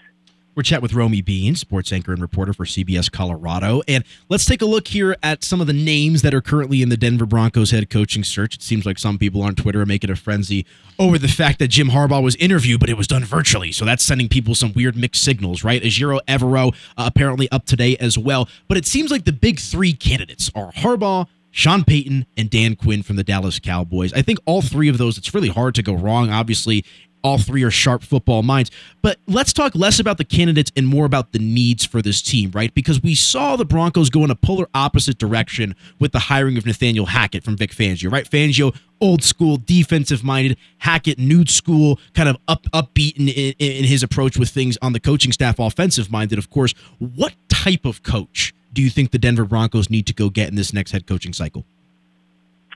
We're 0.55 0.63
chatting 0.63 0.83
with 0.83 0.93
Romy 0.93 1.21
Bean, 1.21 1.55
sports 1.55 1.91
anchor 1.91 2.13
and 2.13 2.21
reporter 2.21 2.53
for 2.53 2.63
CBS 2.63 3.11
Colorado. 3.11 3.81
And 3.89 4.05
let's 4.29 4.45
take 4.45 4.61
a 4.61 4.65
look 4.65 4.87
here 4.87 5.17
at 5.21 5.43
some 5.43 5.59
of 5.59 5.67
the 5.67 5.73
names 5.73 6.21
that 6.21 6.33
are 6.33 6.39
currently 6.39 6.81
in 6.81 6.87
the 6.87 6.95
Denver 6.95 7.25
Broncos 7.25 7.71
head 7.71 7.89
coaching 7.89 8.23
search. 8.23 8.55
It 8.55 8.61
seems 8.61 8.85
like 8.85 8.97
some 8.97 9.17
people 9.17 9.41
on 9.41 9.55
Twitter 9.55 9.81
are 9.81 9.85
making 9.85 10.11
a 10.11 10.15
frenzy 10.15 10.65
over 10.97 11.17
the 11.17 11.27
fact 11.27 11.59
that 11.59 11.67
Jim 11.67 11.89
Harbaugh 11.89 12.23
was 12.23 12.37
interviewed, 12.37 12.79
but 12.79 12.89
it 12.89 12.95
was 12.95 13.05
done 13.05 13.25
virtually. 13.25 13.73
So 13.73 13.83
that's 13.83 14.01
sending 14.01 14.29
people 14.29 14.55
some 14.55 14.71
weird 14.73 14.95
mixed 14.95 15.25
signals, 15.25 15.65
right? 15.65 15.83
Ejiro 15.83 16.21
Evero 16.25 16.73
uh, 16.97 17.03
apparently 17.05 17.51
up 17.51 17.65
today 17.65 17.97
as 17.97 18.17
well. 18.17 18.47
But 18.69 18.77
it 18.77 18.85
seems 18.85 19.11
like 19.11 19.25
the 19.25 19.33
big 19.33 19.59
three 19.59 19.91
candidates 19.91 20.49
are 20.55 20.71
Harbaugh, 20.71 21.27
Sean 21.55 21.85
Payton, 21.85 22.25
and 22.35 22.49
Dan 22.49 22.75
Quinn 22.75 23.01
from 23.01 23.15
the 23.15 23.23
Dallas 23.23 23.59
Cowboys. 23.59 24.11
I 24.11 24.21
think 24.21 24.39
all 24.45 24.61
three 24.61 24.89
of 24.89 24.97
those, 24.97 25.17
it's 25.17 25.33
really 25.33 25.47
hard 25.47 25.73
to 25.75 25.81
go 25.81 25.93
wrong. 25.93 26.29
Obviously, 26.29 26.83
all 27.23 27.37
three 27.37 27.63
are 27.63 27.71
sharp 27.71 28.03
football 28.03 28.43
minds. 28.43 28.71
But 29.01 29.19
let's 29.25 29.53
talk 29.53 29.73
less 29.73 29.97
about 29.97 30.17
the 30.17 30.25
candidates 30.25 30.69
and 30.75 30.85
more 30.85 31.05
about 31.05 31.31
the 31.31 31.39
needs 31.39 31.85
for 31.85 32.01
this 32.01 32.21
team, 32.21 32.51
right? 32.53 32.73
Because 32.73 33.01
we 33.01 33.15
saw 33.15 33.55
the 33.55 33.63
Broncos 33.63 34.09
go 34.09 34.25
in 34.25 34.31
a 34.31 34.35
polar 34.35 34.67
opposite 34.75 35.17
direction 35.17 35.77
with 35.97 36.11
the 36.11 36.19
hiring 36.19 36.57
of 36.57 36.65
Nathaniel 36.65 37.05
Hackett 37.05 37.45
from 37.45 37.55
Vic 37.55 37.71
Fangio, 37.71 38.11
right? 38.11 38.29
Fangio, 38.29 38.77
old 38.99 39.23
school, 39.23 39.55
defensive 39.55 40.25
minded, 40.25 40.57
Hackett, 40.79 41.17
new 41.17 41.45
school, 41.45 42.01
kind 42.13 42.27
of 42.27 42.35
up 42.49 42.63
upbeat 42.73 43.15
in, 43.15 43.29
in, 43.29 43.53
in 43.59 43.85
his 43.85 44.03
approach 44.03 44.37
with 44.37 44.49
things 44.49 44.77
on 44.81 44.91
the 44.91 44.99
coaching 44.99 45.31
staff, 45.31 45.57
offensive 45.57 46.11
minded, 46.11 46.37
of 46.37 46.49
course. 46.49 46.73
What 46.99 47.33
type 47.47 47.85
of 47.85 48.03
coach 48.03 48.53
do 48.75 48.81
you 48.81 48.89
think 48.89 49.11
the 49.11 49.17
Denver 49.17 49.45
Broncos 49.45 49.89
need 49.89 50.05
to 50.07 50.13
go 50.13 50.29
get 50.29 50.49
in 50.49 50.55
this 50.55 50.73
next 50.73 50.91
head 50.91 51.07
coaching 51.07 51.33
cycle? 51.33 51.65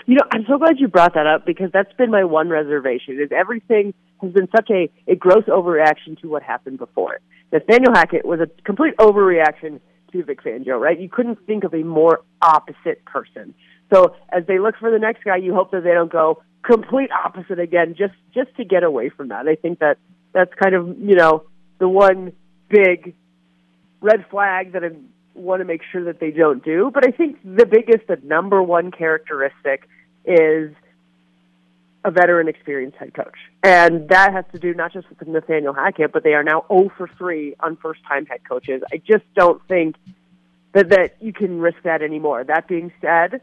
You 0.08 0.16
know, 0.16 0.26
I'm 0.32 0.46
so 0.48 0.58
glad 0.58 0.80
you 0.80 0.88
brought 0.88 1.14
that 1.14 1.28
up 1.28 1.46
because 1.46 1.70
that's 1.72 1.94
been 1.94 2.10
my 2.10 2.24
one 2.24 2.50
reservation. 2.50 3.20
Is 3.22 3.30
everything 3.32 3.94
has 4.22 4.32
been 4.32 4.48
such 4.56 4.70
a, 4.72 4.90
a 5.08 5.16
gross 5.16 5.44
overreaction 5.46 6.20
to 6.22 6.30
what 6.30 6.42
happened 6.42 6.80
before. 6.80 7.20
Nathaniel 7.52 7.94
Hackett 7.94 8.26
was 8.26 8.40
a 8.40 8.48
complete 8.64 8.96
overreaction 8.98 9.82
to 10.12 10.24
Vic 10.24 10.42
Fangio, 10.42 10.80
right? 10.80 11.00
You 11.00 11.10
couldn't 11.10 11.46
think 11.46 11.64
of 11.64 11.74
a 11.74 11.84
more 11.84 12.22
opposite 12.42 13.06
person. 13.06 13.54
So 13.94 14.16
as 14.30 14.46
they 14.48 14.58
look 14.58 14.76
for 14.80 14.90
the 14.90 15.00
next 15.00 15.24
guy, 15.24 15.38
you 15.38 15.54
hope 15.54 15.72
that 15.72 15.84
they 15.84 15.94
don't 15.94 16.12
go 16.12 16.42
complete 16.64 17.10
opposite 17.12 17.60
again, 17.60 17.96
just 17.98 18.14
just 18.34 18.56
to 18.58 18.66
get 18.66 18.84
away 18.84 19.10
from 19.10 19.28
that. 19.30 19.48
I 19.48 19.56
think 19.56 19.80
that 19.80 19.98
that's 20.34 20.54
kind 20.56 20.76
of 20.76 20.98
you 21.00 21.16
know 21.16 21.44
the 21.80 21.90
one 21.90 22.34
big 22.70 23.16
red 24.02 24.26
flag 24.30 24.74
that 24.74 24.84
I 24.84 24.90
want 25.40 25.62
to 25.62 25.66
make 25.66 25.82
sure 25.92 26.04
that 26.06 26.20
they 26.20 26.32
don't 26.32 26.64
do. 26.64 26.92
But 26.94 27.08
I 27.08 27.12
think 27.12 27.38
the 27.44 27.66
biggest, 27.66 28.08
the 28.08 28.18
number 28.24 28.62
one 28.62 28.92
characteristic 28.92 29.88
is 30.26 30.74
a 32.06 32.12
veteran 32.12 32.48
experienced 32.48 32.98
head 32.98 33.14
coach. 33.14 33.36
And 33.64 34.08
that 34.10 34.32
has 34.34 34.46
to 34.54 34.60
do 34.60 34.74
not 34.74 34.94
just 34.94 35.10
with 35.10 35.28
Nathaniel 35.28 35.74
Hackett, 35.74 36.12
but 36.12 36.24
they 36.24 36.34
are 36.34 36.44
now 36.44 36.66
0 36.68 36.92
for 36.98 37.10
3 37.18 37.56
on 37.60 37.76
first 37.78 38.02
time 38.08 38.26
head 38.26 38.42
coaches. 38.48 38.82
I 38.92 38.98
just 38.98 39.26
don't 39.36 39.62
think 39.68 39.96
that, 40.74 40.90
that 40.90 41.18
you 41.22 41.34
can 41.34 41.60
risk 41.60 41.78
that 41.84 42.02
anymore. 42.02 42.44
That 42.44 42.68
being 42.68 42.92
said, 43.02 43.42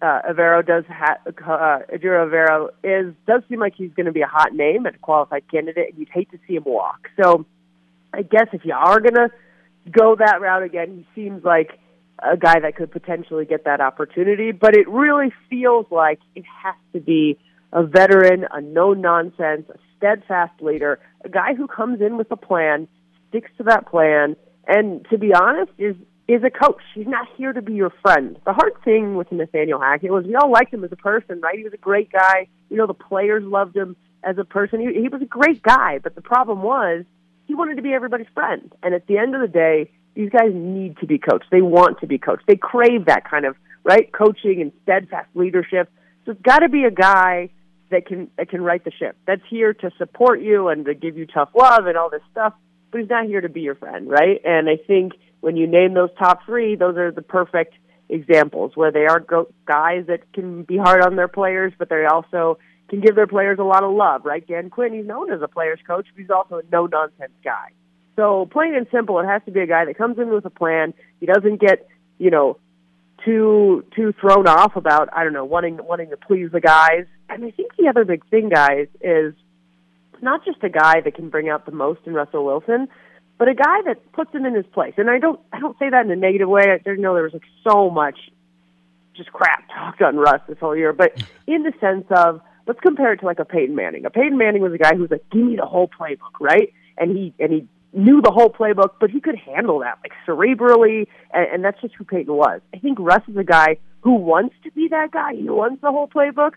uh, 0.00 0.20
Evero 0.30 0.64
does 0.64 0.84
ha- 0.86 1.18
uh, 1.26 1.80
Ejiro 1.92 2.28
Evero 2.28 2.68
is 2.84 3.14
does 3.26 3.42
seem 3.48 3.58
like 3.58 3.74
he's 3.74 3.92
going 3.94 4.06
to 4.06 4.12
be 4.12 4.20
a 4.20 4.28
hot 4.28 4.54
name 4.54 4.86
and 4.86 4.94
a 4.94 4.98
qualified 4.98 5.50
candidate, 5.50 5.90
and 5.90 5.98
you'd 5.98 6.08
hate 6.08 6.30
to 6.30 6.38
see 6.46 6.54
him 6.54 6.62
walk. 6.64 7.08
So, 7.20 7.46
I 8.14 8.22
guess 8.22 8.46
if 8.52 8.64
you 8.64 8.74
are 8.74 9.00
going 9.00 9.14
to 9.14 9.30
go 9.88 10.16
that 10.16 10.40
route 10.40 10.62
again, 10.62 11.04
he 11.14 11.20
seems 11.20 11.44
like 11.44 11.78
a 12.18 12.36
guy 12.36 12.60
that 12.60 12.76
could 12.76 12.90
potentially 12.90 13.44
get 13.44 13.64
that 13.64 13.80
opportunity. 13.80 14.52
But 14.52 14.76
it 14.76 14.88
really 14.88 15.32
feels 15.48 15.86
like 15.90 16.18
it 16.34 16.44
has 16.62 16.74
to 16.92 17.00
be 17.00 17.38
a 17.72 17.84
veteran, 17.84 18.46
a 18.50 18.60
no 18.60 18.92
nonsense, 18.94 19.68
a 19.68 19.78
steadfast 19.96 20.60
leader, 20.60 21.00
a 21.24 21.28
guy 21.28 21.54
who 21.54 21.66
comes 21.66 22.00
in 22.00 22.16
with 22.16 22.30
a 22.30 22.36
plan, 22.36 22.88
sticks 23.28 23.50
to 23.58 23.64
that 23.64 23.86
plan, 23.86 24.36
and 24.66 25.06
to 25.10 25.18
be 25.18 25.32
honest, 25.34 25.72
is 25.78 25.96
is 26.28 26.42
a 26.44 26.50
coach. 26.50 26.82
He's 26.94 27.06
not 27.06 27.26
here 27.36 27.54
to 27.54 27.62
be 27.62 27.72
your 27.72 27.90
friend. 28.02 28.38
The 28.44 28.52
hard 28.52 28.74
thing 28.84 29.16
with 29.16 29.32
Nathaniel 29.32 29.80
Hackett 29.80 30.10
was 30.10 30.26
we 30.26 30.36
all 30.36 30.52
liked 30.52 30.74
him 30.74 30.84
as 30.84 30.92
a 30.92 30.96
person, 30.96 31.40
right? 31.40 31.56
He 31.56 31.64
was 31.64 31.72
a 31.72 31.78
great 31.78 32.12
guy. 32.12 32.48
You 32.68 32.76
know, 32.76 32.86
the 32.86 32.92
players 32.92 33.42
loved 33.42 33.74
him 33.74 33.96
as 34.22 34.36
a 34.36 34.44
person. 34.44 34.80
He, 34.80 35.00
he 35.00 35.08
was 35.08 35.22
a 35.22 35.26
great 35.26 35.62
guy, 35.62 36.00
but 36.02 36.14
the 36.14 36.20
problem 36.20 36.62
was 36.62 37.04
he 37.48 37.54
wanted 37.54 37.76
to 37.76 37.82
be 37.82 37.92
everybody's 37.92 38.28
friend. 38.34 38.72
And 38.82 38.94
at 38.94 39.06
the 39.06 39.18
end 39.18 39.34
of 39.34 39.40
the 39.40 39.48
day, 39.48 39.90
these 40.14 40.30
guys 40.30 40.50
need 40.52 40.98
to 40.98 41.06
be 41.06 41.18
coached. 41.18 41.46
They 41.50 41.62
want 41.62 41.98
to 42.00 42.06
be 42.06 42.18
coached. 42.18 42.44
They 42.46 42.56
crave 42.56 43.06
that 43.06 43.28
kind 43.28 43.46
of 43.46 43.56
right 43.82 44.12
coaching 44.12 44.60
and 44.60 44.70
steadfast 44.82 45.28
leadership. 45.34 45.90
So 46.24 46.32
it's 46.32 46.42
got 46.42 46.58
to 46.58 46.68
be 46.68 46.84
a 46.84 46.90
guy 46.90 47.50
that 47.90 48.06
can 48.06 48.30
that 48.36 48.50
can 48.50 48.60
right 48.60 48.84
the 48.84 48.92
ship. 48.92 49.16
That's 49.26 49.42
here 49.48 49.72
to 49.72 49.90
support 49.96 50.42
you 50.42 50.68
and 50.68 50.84
to 50.84 50.94
give 50.94 51.16
you 51.16 51.26
tough 51.26 51.48
love 51.54 51.86
and 51.86 51.96
all 51.96 52.10
this 52.10 52.20
stuff. 52.30 52.52
But 52.90 53.00
he's 53.00 53.10
not 53.10 53.26
here 53.26 53.40
to 53.40 53.48
be 53.48 53.62
your 53.62 53.76
friend, 53.76 54.08
right? 54.08 54.40
And 54.44 54.68
I 54.68 54.76
think 54.76 55.14
when 55.40 55.56
you 55.56 55.66
name 55.66 55.94
those 55.94 56.10
top 56.18 56.44
three, 56.44 56.76
those 56.76 56.96
are 56.96 57.10
the 57.10 57.22
perfect 57.22 57.74
examples 58.10 58.72
where 58.74 58.92
they 58.92 59.06
are 59.06 59.20
go- 59.20 59.52
guys 59.66 60.06
that 60.08 60.32
can 60.32 60.64
be 60.64 60.76
hard 60.76 61.02
on 61.02 61.16
their 61.16 61.28
players, 61.28 61.72
but 61.78 61.88
they 61.88 62.04
also 62.04 62.58
can 62.88 63.00
give 63.00 63.14
their 63.14 63.26
players 63.26 63.58
a 63.58 63.64
lot 63.64 63.84
of 63.84 63.92
love, 63.92 64.24
right? 64.24 64.46
Dan 64.46 64.70
Quinn, 64.70 64.92
he's 64.92 65.06
known 65.06 65.32
as 65.32 65.42
a 65.42 65.48
player's 65.48 65.80
coach, 65.86 66.06
but 66.14 66.20
he's 66.20 66.30
also 66.30 66.56
a 66.56 66.62
no 66.72 66.86
nonsense 66.86 67.32
guy. 67.44 67.68
So 68.16 68.48
plain 68.50 68.74
and 68.74 68.86
simple, 68.90 69.18
it 69.20 69.26
has 69.26 69.42
to 69.44 69.52
be 69.52 69.60
a 69.60 69.66
guy 69.66 69.84
that 69.84 69.96
comes 69.96 70.18
in 70.18 70.30
with 70.30 70.44
a 70.44 70.50
plan. 70.50 70.94
He 71.20 71.26
doesn't 71.26 71.60
get, 71.60 71.86
you 72.18 72.30
know, 72.30 72.58
too 73.24 73.84
too 73.94 74.12
thrown 74.20 74.46
off 74.46 74.76
about 74.76 75.08
I 75.12 75.24
don't 75.24 75.32
know 75.32 75.44
wanting 75.44 75.78
wanting 75.84 76.10
to 76.10 76.16
please 76.16 76.50
the 76.52 76.60
guys. 76.60 77.06
And 77.28 77.44
I 77.44 77.50
think 77.50 77.76
the 77.76 77.88
other 77.88 78.04
big 78.04 78.26
thing, 78.28 78.48
guys, 78.48 78.88
is 79.00 79.34
not 80.22 80.44
just 80.44 80.62
a 80.62 80.68
guy 80.68 81.00
that 81.00 81.14
can 81.14 81.28
bring 81.28 81.48
out 81.48 81.66
the 81.66 81.72
most 81.72 82.00
in 82.06 82.14
Russell 82.14 82.44
Wilson, 82.44 82.88
but 83.38 83.48
a 83.48 83.54
guy 83.54 83.82
that 83.86 84.12
puts 84.12 84.34
him 84.34 84.44
in 84.46 84.54
his 84.54 84.66
place. 84.66 84.94
And 84.96 85.10
I 85.10 85.18
don't 85.18 85.38
I 85.52 85.60
don't 85.60 85.78
say 85.78 85.90
that 85.90 86.04
in 86.04 86.10
a 86.10 86.16
negative 86.16 86.48
way. 86.48 86.62
I 86.62 86.90
know 86.94 87.14
there 87.14 87.24
was 87.24 87.34
like 87.34 87.42
so 87.62 87.90
much 87.90 88.18
just 89.14 89.32
crap 89.32 89.68
talked 89.68 90.00
on 90.02 90.16
Russ 90.16 90.40
this 90.48 90.58
whole 90.58 90.76
year, 90.76 90.92
but 90.92 91.22
in 91.46 91.62
the 91.62 91.72
sense 91.80 92.06
of 92.10 92.40
let's 92.68 92.80
compare 92.80 93.12
it 93.14 93.20
to 93.20 93.26
like 93.26 93.38
a 93.40 93.44
Peyton 93.44 93.74
Manning. 93.74 94.04
A 94.04 94.10
Peyton 94.10 94.36
Manning 94.36 94.62
was 94.62 94.72
a 94.72 94.78
guy 94.78 94.94
who 94.94 95.02
was 95.02 95.10
like, 95.10 95.24
give 95.30 95.42
me 95.42 95.56
the 95.56 95.66
whole 95.66 95.88
playbook, 95.88 96.38
right? 96.38 96.72
And 96.98 97.16
he 97.16 97.34
and 97.40 97.52
he 97.52 97.66
knew 97.92 98.20
the 98.20 98.30
whole 98.30 98.50
playbook, 98.50 98.90
but 99.00 99.10
he 99.10 99.20
could 99.20 99.36
handle 99.36 99.80
that 99.80 99.98
like 100.02 100.12
cerebrally, 100.26 101.08
and, 101.32 101.46
and 101.52 101.64
that's 101.64 101.80
just 101.80 101.94
who 101.94 102.04
Peyton 102.04 102.32
was. 102.32 102.60
I 102.74 102.78
think 102.78 102.98
Russ 103.00 103.22
is 103.26 103.36
a 103.36 103.44
guy 103.44 103.78
who 104.02 104.14
wants 104.14 104.54
to 104.64 104.70
be 104.72 104.88
that 104.88 105.10
guy. 105.10 105.34
He 105.34 105.48
wants 105.48 105.80
the 105.80 105.90
whole 105.90 106.06
playbook, 106.06 106.52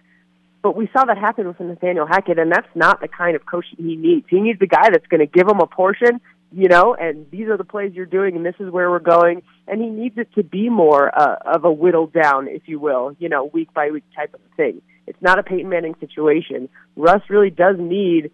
but 0.62 0.76
we 0.76 0.90
saw 0.94 1.06
that 1.06 1.18
happen 1.18 1.48
with 1.48 1.60
Nathaniel 1.60 2.06
Hackett, 2.06 2.38
and 2.38 2.52
that's 2.52 2.68
not 2.76 3.02
the 3.02 3.08
kind 3.08 3.36
of 3.36 3.46
coach 3.46 3.66
he 3.78 3.96
needs. 3.96 4.28
He 4.30 4.42
needs 4.42 4.60
the 4.60 4.68
guy 4.68 4.90
that's 4.92 5.08
going 5.08 5.22
to 5.22 5.26
give 5.26 5.48
him 5.48 5.60
a 5.60 5.68
portion, 5.68 6.20
you 6.52 6.68
know, 6.68 6.94
and 6.94 7.26
these 7.32 7.48
are 7.48 7.58
the 7.58 7.64
plays 7.64 7.94
you're 7.94 8.06
doing, 8.06 8.36
and 8.36 8.46
this 8.46 8.56
is 8.60 8.70
where 8.70 8.90
we're 8.90 9.00
going. 9.00 9.42
And 9.68 9.82
he 9.82 9.88
needs 9.88 10.18
it 10.18 10.28
to 10.36 10.44
be 10.44 10.70
more 10.70 11.18
uh, 11.18 11.38
of 11.46 11.64
a 11.64 11.72
whittled 11.72 12.12
down, 12.14 12.48
if 12.50 12.64
you 12.66 12.80
will, 12.80 13.16
you 13.20 13.30
know, 13.30 13.46
week 13.46 13.74
by 13.74 13.90
week 13.90 14.04
type 14.16 14.34
of 14.34 14.42
thing. 14.58 14.82
It's 15.12 15.22
not 15.22 15.40
a 15.40 15.44
Peyton 15.44 15.70
Manning 15.70 15.96
situation. 16.00 16.70
Russ 16.96 17.22
really 17.30 17.50
does 17.50 17.76
need 17.78 18.32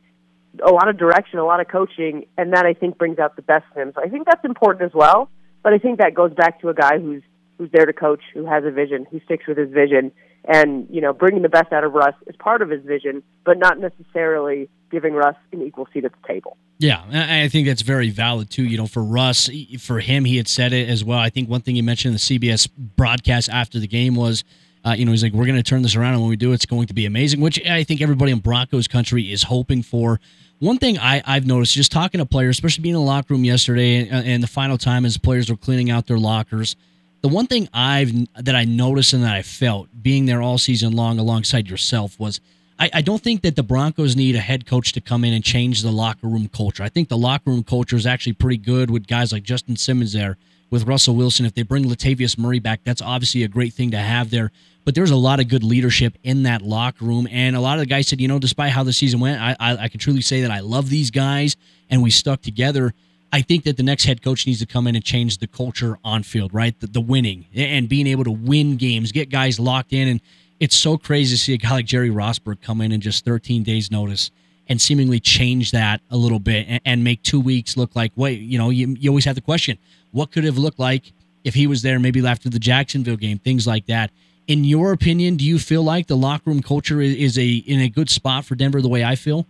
a 0.64 0.72
lot 0.72 0.90
of 0.90 0.98
direction, 0.98 1.40
a 1.40 1.46
lot 1.46 1.60
of 1.60 1.68
coaching, 1.68 2.28
and 2.38 2.54
that 2.54 2.68
I 2.68 2.74
think 2.74 3.00
brings 3.00 3.18
out 3.18 3.36
the 3.36 3.42
best 3.42 3.66
in 3.76 3.82
him. 3.82 3.92
So 3.96 4.04
I 4.04 4.10
think 4.10 4.28
that's 4.28 4.46
important 4.46 4.86
as 4.86 4.94
well. 4.94 5.30
But 5.64 5.74
I 5.74 5.80
think 5.80 5.98
that 5.98 6.14
goes 6.14 6.34
back 6.36 6.62
to 6.62 6.70
a 6.70 6.76
guy 6.76 7.00
who's 7.00 7.24
who's 7.58 7.72
there 7.72 7.88
to 7.88 7.94
coach, 7.94 8.22
who 8.36 8.46
has 8.46 8.64
a 8.64 8.70
vision, 8.70 9.08
who 9.10 9.20
sticks 9.26 9.48
with 9.48 9.58
his 9.58 9.72
vision, 9.72 10.12
and 10.46 10.88
you 10.92 11.02
know, 11.02 11.14
bringing 11.14 11.42
the 11.42 11.50
best 11.50 11.74
out 11.74 11.84
of 11.84 11.94
Russ 11.94 12.14
is 12.28 12.36
part 12.38 12.62
of 12.62 12.70
his 12.70 12.86
vision, 12.86 13.24
but 13.44 13.58
not 13.58 13.80
necessarily 13.80 14.70
giving 14.92 15.16
Russ 15.16 15.36
an 15.52 15.64
equal 15.64 15.88
seat 15.92 16.06
at 16.06 16.12
the 16.12 16.28
table. 16.28 16.58
Yeah, 16.78 17.04
I 17.12 17.48
think 17.48 17.68
that's 17.68 17.82
very 17.82 18.12
valid 18.12 18.52
too. 18.52 18.64
You 18.64 18.78
know, 18.78 18.86
for 18.86 19.04
Russ, 19.04 19.50
for 19.80 20.00
him, 20.00 20.26
he 20.26 20.38
had 20.38 20.48
said 20.48 20.74
it 20.74 20.88
as 20.88 21.04
well. 21.04 21.18
I 21.18 21.32
think 21.32 21.50
one 21.50 21.62
thing 21.62 21.74
he 21.74 21.82
mentioned 21.82 22.12
in 22.12 22.14
the 22.14 22.20
CBS 22.40 22.70
broadcast 22.78 23.50
after 23.50 23.80
the 23.80 23.88
game 23.88 24.16
was. 24.16 24.44
Uh, 24.86 24.96
you 24.98 25.06
know, 25.06 25.12
he's 25.12 25.24
like, 25.24 25.34
we're 25.34 25.46
going 25.46 25.58
to 25.58 25.64
turn 25.64 25.82
this 25.82 25.96
around, 25.96 26.14
and 26.14 26.22
when 26.22 26.30
we 26.30 26.36
do, 26.36 26.54
it's 26.54 26.66
going 26.66 26.88
to 26.88 26.94
be 26.94 27.06
amazing, 27.06 27.42
which 27.42 27.64
I 27.66 27.84
think 27.84 28.02
everybody 28.02 28.32
in 28.32 28.40
Broncos 28.40 28.88
country 28.88 29.32
is 29.32 29.44
hoping 29.44 29.84
for. 29.84 30.20
One 30.60 30.78
thing 30.78 30.98
I, 30.98 31.22
I've 31.26 31.46
noticed, 31.46 31.74
just 31.74 31.92
talking 31.92 32.20
to 32.20 32.26
players, 32.26 32.56
especially 32.56 32.82
being 32.82 32.96
in 32.96 33.02
the 33.02 33.06
locker 33.06 33.34
room 33.34 33.44
yesterday, 33.44 34.08
and, 34.08 34.26
and 34.26 34.44
the 34.44 34.48
final 34.48 34.78
time 34.78 35.06
as 35.06 35.18
players 35.18 35.50
were 35.50 35.58
cleaning 35.58 35.92
out 35.92 36.08
their 36.08 36.18
lockers, 36.18 36.76
the 37.22 37.28
one 37.28 37.48
thing 37.48 37.68
I've 37.74 38.12
that 38.36 38.56
I 38.56 38.64
noticed 38.66 39.14
and 39.14 39.24
that 39.24 39.36
I 39.36 39.42
felt 39.42 39.90
being 40.02 40.26
there 40.26 40.42
all 40.42 40.58
season 40.58 40.94
long 40.94 41.20
alongside 41.20 41.68
yourself 41.68 42.20
was 42.20 42.40
I, 42.80 42.90
I, 42.94 43.02
don't 43.02 43.22
think 43.22 43.42
that 43.42 43.56
the 43.56 43.64
Broncos 43.64 44.16
need 44.16 44.36
a 44.36 44.40
head 44.40 44.66
coach 44.66 44.94
to 44.94 45.02
come 45.02 45.24
in 45.24 45.34
and 45.34 45.44
change 45.44 45.82
the 45.82 45.92
locker 45.92 46.28
room 46.28 46.48
culture. 46.48 46.84
I 46.84 46.90
think 46.90 47.10
the 47.10 47.18
locker 47.18 47.50
room 47.50 47.64
culture 47.64 47.96
is 47.96 48.06
actually 48.06 48.34
pretty 48.34 48.58
good 48.58 48.92
with 48.92 49.08
guys 49.08 49.32
like 49.32 49.44
Justin 49.44 49.76
Simmons 49.76 50.14
there, 50.14 50.38
with 50.70 50.88
Russell 50.88 51.16
Wilson. 51.16 51.46
If 51.46 51.54
they 51.54 51.64
bring 51.64 51.86
Latavius 51.86 52.38
Murray 52.38 52.60
back, 52.60 52.82
that's 52.84 53.02
obviously 53.02 53.44
a 53.44 53.48
great 53.48 53.74
thing 53.74 53.92
to 53.92 53.98
have 53.98 54.30
there. 54.30 54.52
But 54.86 54.96
there's 54.96 55.12
a 55.12 55.18
lot 55.18 55.40
of 55.40 55.50
good 55.50 55.64
leadership 55.64 56.18
in 56.24 56.44
that 56.44 56.62
locker 56.62 57.04
room, 57.04 57.28
and 57.30 57.56
a 57.56 57.60
lot 57.60 57.74
of 57.74 57.82
the 57.82 57.86
guys 57.88 58.08
said, 58.08 58.22
you 58.22 58.28
know, 58.28 58.40
despite 58.40 58.72
how 58.72 58.84
the 58.84 58.94
season 58.94 59.20
went, 59.20 59.42
I, 59.42 59.56
I, 59.60 59.78
I 59.78 59.88
can 59.90 60.00
truly 60.00 60.22
say 60.22 60.42
that 60.42 60.52
I 60.52 60.62
love 60.62 60.90
these 60.90 61.12
guys, 61.12 61.58
and 61.90 62.02
we 62.02 62.10
stuck 62.10 62.42
together. 62.42 62.94
I 63.32 63.42
think 63.42 63.66
that 63.66 63.76
the 63.76 63.84
next 63.84 64.06
head 64.06 64.22
coach 64.22 64.48
needs 64.48 64.60
to 64.60 64.66
come 64.66 64.88
in 64.88 64.96
and 64.96 65.04
change 65.04 65.40
the 65.40 65.48
culture 65.48 66.00
on 66.04 66.24
field, 66.24 66.54
right? 66.54 66.80
The, 66.80 66.88
the, 66.88 67.02
winning 67.02 67.46
and 67.54 67.90
being 67.90 68.08
able 68.08 68.24
to 68.24 68.32
win 68.32 68.78
games, 68.78 69.12
get 69.12 69.30
guys 69.30 69.60
locked 69.60 69.92
in. 69.92 70.08
And 70.08 70.22
it's 70.60 70.76
so 70.76 70.98
crazy 70.98 71.36
to 71.36 71.42
see 71.42 71.54
a 71.54 71.58
guy 71.58 71.72
like 71.72 71.86
Jerry 71.86 72.10
Rosburg 72.10 72.62
come 72.62 72.80
in 72.80 72.92
in 72.92 73.02
just 73.02 73.26
13 73.26 73.64
days' 73.64 73.92
notice 73.92 74.32
and 74.70 74.82
seemingly 74.82 75.20
change 75.20 75.72
that 75.72 76.02
a 76.10 76.18
little 76.18 76.40
bit 76.40 76.66
and, 76.68 76.82
and 76.86 77.04
make 77.04 77.24
two 77.24 77.40
weeks 77.40 77.78
look 77.78 77.96
like, 77.96 78.12
wait, 78.16 78.40
you 78.40 78.58
know, 78.58 78.70
you, 78.70 78.96
you 79.00 79.10
always 79.10 79.26
have 79.26 79.36
the 79.36 79.42
question, 79.42 79.78
what 80.12 80.32
could 80.32 80.44
have 80.44 80.58
looked 80.58 80.80
like 80.80 81.14
if 81.44 81.54
he 81.54 81.68
was 81.68 81.82
there 81.82 82.00
maybe 82.00 82.26
after 82.26 82.50
the 82.50 82.60
Jacksonville 82.60 83.16
game, 83.16 83.40
things 83.40 83.66
like 83.66 83.86
that. 83.86 84.12
In 84.48 84.64
your 84.64 84.92
opinion, 84.92 85.36
do 85.36 85.46
you 85.46 85.60
feel 85.60 85.84
like 85.84 86.08
the 86.08 86.18
locker 86.18 86.50
room 86.50 86.62
culture 86.62 87.02
is, 87.02 87.38
a 87.38 87.48
in 87.48 87.80
a 87.82 87.90
good 87.90 88.10
spot 88.10 88.46
for 88.46 88.56
Denver 88.56 88.82
the 88.82 88.90
way 88.90 89.04
I 89.04 89.16
feel? 89.16 89.46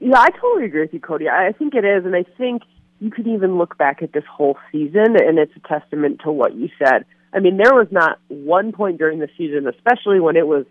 Yeah, 0.00 0.18
I 0.18 0.30
totally 0.30 0.66
agree 0.66 0.82
with 0.82 0.92
you, 0.92 1.00
Cody. 1.00 1.28
I 1.28 1.52
think 1.52 1.74
it 1.74 1.84
is, 1.84 2.04
and 2.04 2.14
I 2.14 2.24
think 2.36 2.62
you 3.00 3.10
could 3.10 3.26
even 3.26 3.56
look 3.56 3.78
back 3.78 4.02
at 4.02 4.12
this 4.12 4.24
whole 4.30 4.58
season, 4.70 5.16
and 5.16 5.38
it's 5.38 5.52
a 5.56 5.66
testament 5.66 6.20
to 6.24 6.32
what 6.32 6.54
you 6.54 6.68
said. 6.78 7.06
I 7.32 7.40
mean, 7.40 7.56
there 7.56 7.74
was 7.74 7.88
not 7.90 8.18
one 8.28 8.72
point 8.72 8.98
during 8.98 9.18
the 9.18 9.28
season, 9.36 9.66
especially 9.66 10.20
when 10.20 10.36
it 10.36 10.46
was 10.46 10.66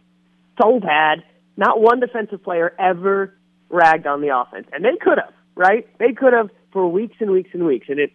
so 0.62 0.80
bad, 0.80 1.24
not 1.58 1.82
one 1.82 2.00
defensive 2.00 2.44
player 2.44 2.74
ever 2.80 3.34
ragged 3.70 4.08
on 4.08 4.22
the 4.22 4.38
offense. 4.38 4.68
And 4.72 4.86
they 4.86 4.96
could 5.02 5.18
have, 5.18 5.34
right? 5.56 5.88
They 5.98 6.14
could 6.14 6.34
have 6.34 6.50
for 6.72 6.88
weeks 6.88 7.16
and 7.20 7.32
weeks 7.32 7.50
and 7.54 7.66
weeks, 7.66 7.88
and 7.90 8.00
it 8.00 8.12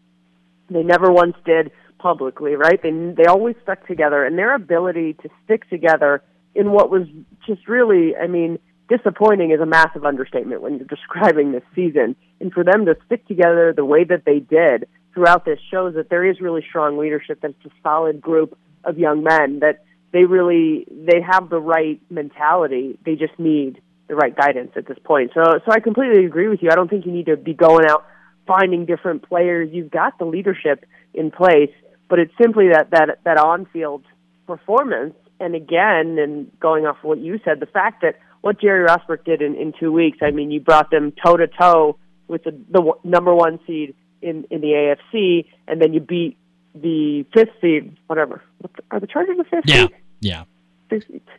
they 0.70 0.82
never 0.82 1.10
once 1.10 1.36
did 1.44 1.70
publicly, 1.98 2.54
right? 2.54 2.80
They 2.82 2.90
they 2.90 3.26
always 3.26 3.56
stuck 3.62 3.86
together, 3.86 4.24
and 4.24 4.38
their 4.38 4.54
ability 4.54 5.14
to 5.22 5.28
stick 5.44 5.68
together 5.68 6.22
in 6.54 6.72
what 6.72 6.90
was 6.90 7.06
just 7.46 7.68
really, 7.68 8.16
I 8.16 8.26
mean, 8.26 8.58
disappointing 8.88 9.50
is 9.50 9.60
a 9.60 9.66
massive 9.66 10.04
understatement 10.04 10.62
when 10.62 10.78
you're 10.78 10.86
describing 10.88 11.52
this 11.52 11.62
season. 11.74 12.16
And 12.40 12.52
for 12.52 12.64
them 12.64 12.86
to 12.86 12.96
stick 13.06 13.26
together 13.26 13.72
the 13.74 13.84
way 13.84 14.04
that 14.04 14.24
they 14.24 14.40
did 14.40 14.88
throughout 15.14 15.44
this 15.44 15.58
shows 15.70 15.94
that 15.94 16.10
there 16.10 16.24
is 16.24 16.40
really 16.40 16.64
strong 16.68 16.98
leadership. 16.98 17.40
It's 17.42 17.64
a 17.64 17.70
solid 17.82 18.20
group 18.20 18.56
of 18.84 18.98
young 18.98 19.22
men 19.22 19.60
that 19.60 19.84
they 20.12 20.24
really 20.24 20.86
they 20.90 21.20
have 21.20 21.50
the 21.50 21.60
right 21.60 22.00
mentality. 22.10 22.98
They 23.04 23.14
just 23.14 23.38
need 23.38 23.80
the 24.08 24.14
right 24.14 24.34
guidance 24.34 24.72
at 24.76 24.86
this 24.86 24.98
point. 25.04 25.32
So 25.34 25.42
so 25.64 25.72
I 25.72 25.80
completely 25.80 26.24
agree 26.24 26.48
with 26.48 26.62
you. 26.62 26.70
I 26.70 26.74
don't 26.74 26.88
think 26.88 27.04
you 27.04 27.12
need 27.12 27.26
to 27.26 27.36
be 27.36 27.52
going 27.52 27.86
out 27.86 28.06
finding 28.48 28.86
different 28.86 29.22
players. 29.22 29.68
You've 29.72 29.90
got 29.92 30.18
the 30.18 30.24
leadership 30.24 30.84
in 31.14 31.30
place, 31.30 31.70
but 32.08 32.18
it's 32.18 32.32
simply 32.40 32.68
that 32.72 32.90
that 32.90 33.20
that 33.24 33.38
on-field 33.38 34.02
performance. 34.46 35.14
And 35.40 35.54
again, 35.54 36.18
and 36.18 36.50
going 36.58 36.84
off 36.86 36.96
what 37.02 37.18
you 37.18 37.38
said, 37.44 37.60
the 37.60 37.66
fact 37.66 38.02
that 38.02 38.16
what 38.40 38.60
Jerry 38.60 38.86
Rosburg 38.88 39.24
did 39.24 39.42
in, 39.42 39.54
in 39.54 39.72
two 39.78 39.92
weeks. 39.92 40.18
I 40.22 40.30
mean, 40.30 40.50
you 40.50 40.60
brought 40.60 40.90
them 40.90 41.12
toe 41.24 41.36
to 41.36 41.46
toe 41.46 41.96
with 42.28 42.44
the, 42.44 42.52
the 42.70 42.92
number 43.04 43.34
one 43.34 43.60
seed 43.66 43.94
in 44.22 44.44
in 44.50 44.60
the 44.60 44.68
AFC, 45.14 45.44
and 45.68 45.80
then 45.80 45.92
you 45.92 46.00
beat 46.00 46.36
the 46.74 47.24
fifth 47.34 47.50
seed. 47.60 47.96
Whatever 48.06 48.42
are 48.90 49.00
the 49.00 49.06
Chargers 49.06 49.36
the 49.36 49.44
fifth 49.44 49.64
Yeah, 49.66 49.82
seed? 49.82 49.94
yeah. 50.20 50.44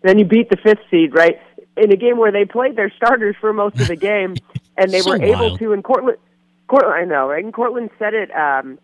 Then 0.03 0.19
you 0.19 0.25
beat 0.25 0.49
the 0.49 0.57
fifth 0.57 0.81
seed, 0.91 1.13
right? 1.15 1.39
In 1.75 1.91
a 1.91 1.95
game 1.97 2.17
where 2.17 2.31
they 2.31 2.45
played 2.45 2.75
their 2.75 2.91
starters 2.95 3.35
for 3.41 3.51
most 3.53 3.79
of 3.79 3.87
the 3.87 3.95
game, 3.95 4.35
and 4.77 4.91
they 4.91 4.99
So 5.01 5.11
were 5.11 5.21
able 5.23 5.47
wild. 5.49 5.59
to. 5.59 5.73
And 5.73 5.83
Courtland, 5.83 6.17
Courtland, 6.69 6.95
I 6.95 7.05
know, 7.05 7.27
right? 7.27 7.43
And 7.43 7.53
Courtland 7.53 7.89
said 7.99 8.13
it 8.13 8.29
um, 8.35 8.79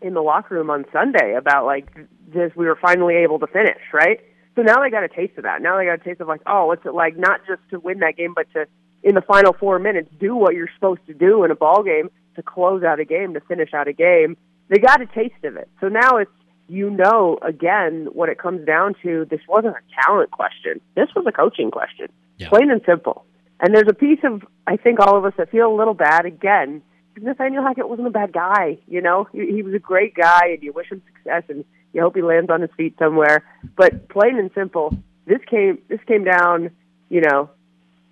in 0.00 0.14
the 0.14 0.22
locker 0.22 0.54
room 0.56 0.70
on 0.70 0.84
Sunday 0.92 1.34
about 1.36 1.64
like 1.66 1.86
this. 2.32 2.52
We 2.56 2.66
were 2.66 2.76
finally 2.80 3.14
able 3.16 3.38
to 3.38 3.46
finish, 3.46 3.80
right? 3.92 4.20
So 4.56 4.62
now 4.62 4.82
they 4.82 4.90
got 4.90 5.04
a 5.04 5.08
taste 5.08 5.36
of 5.36 5.44
that. 5.44 5.60
Now 5.60 5.76
they 5.76 5.84
got 5.84 6.00
a 6.00 6.04
taste 6.04 6.20
of 6.20 6.28
like, 6.28 6.40
oh, 6.46 6.66
what's 6.66 6.84
it 6.86 6.94
like? 6.94 7.16
Not 7.16 7.40
just 7.46 7.60
to 7.70 7.78
win 7.78 7.98
that 8.00 8.16
game, 8.16 8.32
but 8.34 8.46
to 8.54 8.66
in 9.02 9.14
the 9.14 9.20
final 9.20 9.52
four 9.52 9.78
minutes 9.78 10.08
do 10.18 10.34
what 10.34 10.54
you're 10.54 10.70
supposed 10.74 11.06
to 11.06 11.14
do 11.14 11.44
in 11.44 11.50
a 11.50 11.54
ball 11.54 11.82
game 11.82 12.10
to 12.34 12.42
close 12.42 12.82
out 12.82 12.98
a 12.98 13.04
game, 13.04 13.34
to 13.34 13.40
finish 13.40 13.72
out 13.74 13.86
a 13.86 13.92
game. 13.92 14.36
They 14.68 14.78
got 14.78 15.00
a 15.00 15.06
taste 15.06 15.44
of 15.44 15.56
it. 15.56 15.68
So 15.80 15.88
now 15.88 16.16
it's 16.16 16.30
you 16.68 16.90
know 16.90 17.38
again 17.42 18.08
what 18.12 18.28
it 18.28 18.38
comes 18.38 18.66
down 18.66 18.94
to. 19.02 19.26
This 19.30 19.40
wasn't 19.46 19.76
a 19.76 20.02
talent 20.02 20.30
question. 20.30 20.80
This 20.96 21.08
was 21.14 21.24
a 21.28 21.32
coaching 21.32 21.70
question, 21.70 22.08
Yeah. 22.38 22.48
plain 22.48 22.70
and 22.70 22.80
simple. 22.86 23.24
And 23.60 23.74
there's 23.74 23.88
a 23.88 23.94
piece 23.94 24.20
of 24.24 24.42
I 24.66 24.76
think 24.76 25.00
all 25.00 25.16
of 25.16 25.24
us 25.24 25.34
that 25.36 25.50
feel 25.50 25.70
a 25.72 25.76
little 25.76 25.94
bad 25.94 26.24
again. 26.24 26.82
Nathaniel 27.18 27.62
Hackett 27.62 27.88
wasn't 27.88 28.08
a 28.08 28.10
bad 28.10 28.32
guy, 28.32 28.78
you 28.86 29.00
know. 29.00 29.28
He, 29.32 29.46
he 29.46 29.62
was 29.62 29.74
a 29.74 29.78
great 29.78 30.14
guy, 30.14 30.48
and 30.52 30.62
you 30.62 30.72
wish 30.72 30.90
him 30.90 31.02
success, 31.06 31.44
and 31.48 31.64
you 31.92 32.02
hope 32.02 32.14
he 32.14 32.22
lands 32.22 32.50
on 32.50 32.60
his 32.60 32.70
feet 32.76 32.94
somewhere. 32.98 33.44
But 33.76 34.08
plain 34.08 34.38
and 34.38 34.50
simple, 34.54 34.96
this 35.26 35.40
came 35.50 35.78
this 35.88 36.00
came 36.06 36.24
down, 36.24 36.70
you 37.08 37.20
know, 37.20 37.50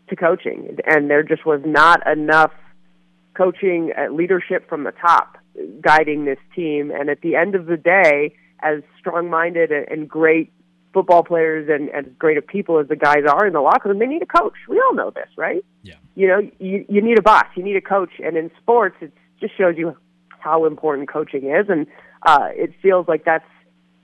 to 0.09 0.17
coaching, 0.17 0.79
and 0.87 1.11
there 1.11 1.23
just 1.23 1.45
was 1.45 1.61
not 1.65 2.07
enough 2.07 2.53
coaching 3.35 3.93
uh, 3.97 4.13
leadership 4.13 4.69
from 4.69 4.85
the 4.85 4.93
top 4.93 5.39
guiding 5.81 6.25
this 6.25 6.39
team. 6.55 6.91
And 6.91 7.11
at 7.11 7.21
the 7.21 7.37
end 7.37 7.55
of 7.55 7.67
the 7.67 7.77
day, 7.77 8.35
as 8.61 8.83
strong-minded 8.99 9.71
and, 9.71 9.87
and 9.89 10.09
great 10.09 10.53
football 10.95 11.25
players 11.25 11.69
and 11.69 11.91
as 11.91 12.11
great 12.19 12.39
of 12.39 12.47
people 12.47 12.79
as 12.79 12.89
the 12.89 12.97
guys 12.97 13.25
are 13.29 13.47
in 13.47 13.53
the 13.53 13.61
locker 13.61 13.91
room, 13.91 13.99
they 13.99 14.07
need 14.07 14.23
a 14.23 14.27
coach. 14.27 14.55
We 14.69 14.81
all 14.81 14.95
know 14.95 15.11
this, 15.11 15.29
right? 15.37 15.63
Yeah. 15.83 15.97
You 16.15 16.29
know, 16.29 16.51
you 16.59 16.87
you 16.89 17.03
need 17.03 17.19
a 17.19 17.23
boss, 17.23 17.47
you 17.57 17.63
need 17.63 17.77
a 17.77 17.83
coach, 17.83 18.13
and 18.25 18.37
in 18.37 18.51
sports, 18.63 18.97
it 19.01 19.13
just 19.41 19.59
shows 19.59 19.75
you 19.77 19.97
how 20.39 20.65
important 20.65 21.09
coaching 21.09 21.51
is, 21.51 21.67
and 21.69 21.87
uh, 22.25 22.49
it 22.53 22.73
feels 22.81 23.09
like 23.09 23.25
that's 23.25 23.45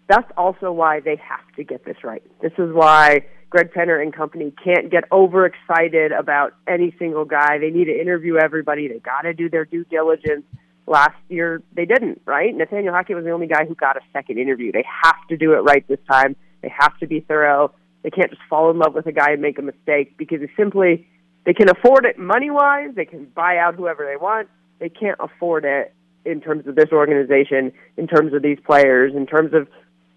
that's 0.09 0.31
also 0.37 0.73
why 0.73 1.01
they 1.01 1.17
have 1.17 1.55
to 1.57 1.63
get 1.63 1.85
this 1.85 1.99
right. 2.03 2.23
This 2.43 2.53
is 2.59 2.73
why 2.73 3.27
Greg 3.49 3.73
Penner 3.73 4.03
and 4.03 4.13
company 4.13 4.53
can't 4.63 4.91
get 4.91 5.05
overexcited 5.13 6.11
about 6.11 6.55
any 6.67 6.95
single 6.99 7.25
guy. 7.25 7.59
They 7.59 7.71
need 7.71 7.85
to 7.85 8.01
interview 8.01 8.37
everybody. 8.37 8.89
They 8.89 8.99
got 8.99 9.23
to 9.23 9.35
do 9.35 9.49
their 9.49 9.65
due 9.65 9.85
diligence. 9.85 10.45
Last 10.87 11.17
year 11.29 11.63
they 11.75 11.85
didn't, 11.85 12.23
right? 12.25 12.55
Nathaniel 12.55 12.93
Hackett 12.93 13.15
was 13.15 13.25
the 13.25 13.31
only 13.31 13.47
guy 13.47 13.67
who 13.67 13.77
got 13.77 13.97
a 13.97 14.01
second 14.13 14.39
interview. 14.39 14.73
They 14.73 14.85
have 15.05 15.27
to 15.29 15.37
do 15.37 15.53
it 15.53 15.59
right 15.59 15.87
this 15.87 16.01
time. 16.11 16.35
They 16.63 16.73
have 16.77 16.97
to 16.99 17.07
be 17.07 17.21
thorough. 17.21 17.73
They 18.03 18.11
can't 18.11 18.31
just 18.31 18.43
fall 18.49 18.71
in 18.71 18.79
love 18.79 18.95
with 18.95 19.07
a 19.07 19.13
guy 19.13 19.33
and 19.33 19.43
make 19.43 19.59
a 19.59 19.63
mistake 19.63 20.17
because 20.17 20.41
it's 20.43 20.53
simply 20.57 21.07
they 21.45 21.55
can 21.55 21.69
afford 21.69 22.05
it 22.05 22.19
money 22.19 22.51
wise. 22.51 22.91
They 22.95 23.05
can 23.05 23.27
buy 23.27 23.59
out 23.59 23.75
whoever 23.75 24.05
they 24.05 24.17
want. 24.17 24.49
They 24.79 24.89
can't 24.89 25.19
afford 25.21 25.65
it 25.65 25.95
in 26.25 26.41
terms 26.41 26.67
of 26.67 26.75
this 26.75 26.91
organization, 26.93 27.73
in 27.97 28.07
terms 28.07 28.35
of 28.35 28.43
these 28.43 28.59
players, 28.65 29.15
in 29.15 29.27
terms 29.27 29.53
of 29.55 29.69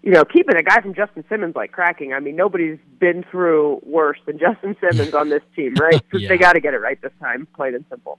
you 0.02 0.12
know 0.12 0.24
keeping 0.24 0.56
a 0.56 0.62
guy 0.62 0.80
from 0.80 0.94
Justin 0.94 1.24
Simmons 1.28 1.56
like 1.56 1.72
cracking. 1.72 2.12
I 2.12 2.20
mean, 2.20 2.36
nobody's 2.36 2.78
been 2.98 3.24
through 3.30 3.80
worse 3.84 4.18
than 4.26 4.38
Justin 4.38 4.76
Simmons 4.80 5.14
on 5.14 5.28
this 5.28 5.42
team, 5.56 5.74
right? 5.74 6.00
Yeah. 6.12 6.28
they 6.28 6.38
got 6.38 6.52
to 6.52 6.60
get 6.60 6.74
it 6.74 6.78
right 6.78 7.00
this 7.00 7.12
time, 7.20 7.48
plain 7.54 7.74
and 7.74 7.84
simple. 7.90 8.18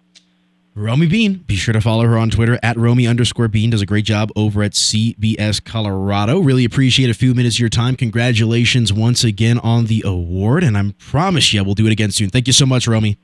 Romy 0.77 1.07
Bean. 1.07 1.35
Be 1.47 1.55
sure 1.55 1.71
to 1.71 1.79
follow 1.79 2.03
her 2.03 2.17
on 2.17 2.29
Twitter 2.29 2.59
at 2.61 2.75
Romy 2.75 3.07
underscore 3.07 3.47
Bean. 3.47 3.69
Does 3.69 3.81
a 3.81 3.85
great 3.85 4.03
job 4.03 4.29
over 4.35 4.61
at 4.61 4.73
CBS 4.73 5.63
Colorado. 5.63 6.39
Really 6.39 6.65
appreciate 6.65 7.09
a 7.09 7.13
few 7.13 7.33
minutes 7.33 7.55
of 7.55 7.59
your 7.61 7.69
time. 7.69 7.95
Congratulations 7.95 8.91
once 8.91 9.23
again 9.23 9.57
on 9.59 9.85
the 9.85 10.03
award. 10.05 10.65
And 10.65 10.77
I 10.77 10.93
promise 10.99 11.53
you 11.53 11.63
we'll 11.63 11.75
do 11.75 11.85
it 11.87 11.93
again 11.93 12.11
soon. 12.11 12.29
Thank 12.29 12.47
you 12.47 12.53
so 12.53 12.65
much, 12.65 12.89
Romy. 12.89 13.17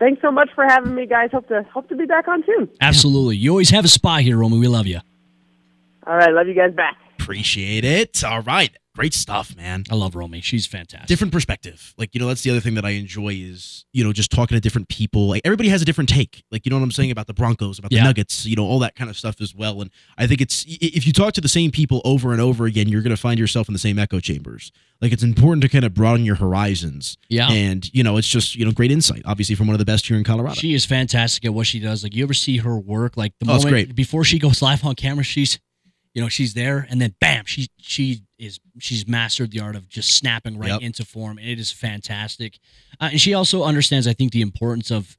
Thanks 0.00 0.20
so 0.20 0.32
much 0.32 0.50
for 0.56 0.64
having 0.64 0.96
me, 0.96 1.06
guys. 1.06 1.30
Hope 1.30 1.46
to 1.46 1.64
hope 1.72 1.88
to 1.90 1.96
be 1.96 2.06
back 2.06 2.26
on 2.26 2.42
soon. 2.44 2.68
Absolutely. 2.80 3.36
You 3.36 3.50
always 3.50 3.70
have 3.70 3.84
a 3.84 3.88
spot 3.88 4.22
here, 4.22 4.36
Romy. 4.36 4.58
We 4.58 4.66
love 4.66 4.88
you. 4.88 4.98
All 6.08 6.16
right, 6.16 6.32
love 6.32 6.48
you 6.48 6.54
guys 6.54 6.74
back. 6.74 6.96
Appreciate 7.20 7.84
it. 7.84 8.24
All 8.24 8.42
right. 8.42 8.70
Great 8.98 9.14
stuff, 9.14 9.54
man. 9.56 9.84
I 9.90 9.94
love 9.94 10.16
Romy. 10.16 10.40
She's 10.40 10.66
fantastic. 10.66 11.06
different 11.06 11.32
perspective. 11.32 11.94
Like, 11.96 12.14
you 12.14 12.20
know, 12.20 12.26
that's 12.26 12.42
the 12.42 12.50
other 12.50 12.58
thing 12.58 12.74
that 12.74 12.84
I 12.84 12.90
enjoy 12.90 13.34
is, 13.34 13.84
you 13.92 14.02
know, 14.02 14.12
just 14.12 14.32
talking 14.32 14.56
to 14.56 14.60
different 14.60 14.88
people. 14.88 15.28
Like 15.28 15.42
everybody 15.44 15.68
has 15.68 15.80
a 15.80 15.84
different 15.84 16.08
take. 16.10 16.42
Like, 16.50 16.66
you 16.66 16.70
know 16.70 16.76
what 16.76 16.82
I'm 16.82 16.90
saying 16.90 17.12
about 17.12 17.28
the 17.28 17.32
Broncos, 17.34 17.78
about 17.78 17.92
Yeah. 17.92 18.00
the 18.00 18.04
Nuggets, 18.08 18.44
you 18.44 18.56
know, 18.56 18.64
all 18.64 18.80
that 18.80 18.96
kind 18.96 19.08
of 19.08 19.16
stuff 19.16 19.40
as 19.40 19.54
well. 19.54 19.80
And 19.80 19.90
I 20.18 20.26
think 20.26 20.40
it's 20.40 20.64
if 20.68 21.06
you 21.06 21.12
talk 21.12 21.32
to 21.34 21.40
the 21.40 21.48
same 21.48 21.70
people 21.70 22.00
over 22.04 22.32
and 22.32 22.40
over 22.40 22.66
again, 22.66 22.88
you're 22.88 23.02
going 23.02 23.14
to 23.14 23.20
find 23.20 23.38
yourself 23.38 23.68
in 23.68 23.72
the 23.72 23.78
same 23.78 24.00
echo 24.00 24.18
chambers. 24.18 24.72
Like 25.00 25.12
it's 25.12 25.22
important 25.22 25.62
to 25.62 25.68
kind 25.68 25.84
of 25.84 25.94
broaden 25.94 26.26
your 26.26 26.34
horizons. 26.34 27.16
Yeah. 27.28 27.48
And, 27.52 27.88
you 27.94 28.02
know, 28.02 28.16
it's 28.16 28.26
just, 28.26 28.56
you 28.56 28.64
know, 28.64 28.72
great 28.72 28.90
insight, 28.90 29.22
obviously 29.24 29.54
from 29.54 29.68
one 29.68 29.74
of 29.74 29.78
the 29.78 29.84
best 29.84 30.08
here 30.08 30.16
in 30.16 30.24
Colorado. 30.24 30.56
She 30.56 30.74
is 30.74 30.84
fantastic 30.84 31.44
at 31.44 31.54
what 31.54 31.68
she 31.68 31.78
does. 31.78 32.02
Like 32.02 32.16
you 32.16 32.24
ever 32.24 32.34
see 32.34 32.56
her 32.56 32.76
work? 32.76 33.16
Like 33.16 33.32
the 33.38 33.46
Oh, 33.48 33.54
moment 33.54 33.68
great. 33.70 33.94
before 33.94 34.24
she 34.24 34.40
goes 34.40 34.60
live 34.60 34.84
on 34.84 34.96
camera, 34.96 35.22
she's 35.22 35.60
you 36.18 36.24
know, 36.24 36.28
she's 36.28 36.54
there 36.54 36.84
and 36.90 37.00
then 37.00 37.14
bam, 37.20 37.44
she 37.46 37.68
she 37.78 38.22
is 38.40 38.58
she's 38.80 39.06
mastered 39.06 39.52
the 39.52 39.60
art 39.60 39.76
of 39.76 39.88
just 39.88 40.16
snapping 40.16 40.58
right 40.58 40.70
Yep. 40.70 40.80
into 40.82 41.04
form. 41.04 41.38
And 41.38 41.46
it 41.48 41.60
is 41.60 41.70
fantastic. 41.70 42.58
Uh, 43.00 43.10
and 43.12 43.20
she 43.20 43.34
also 43.34 43.62
understands, 43.62 44.08
I 44.08 44.14
think, 44.14 44.32
the 44.32 44.40
importance 44.40 44.90
of 44.90 45.16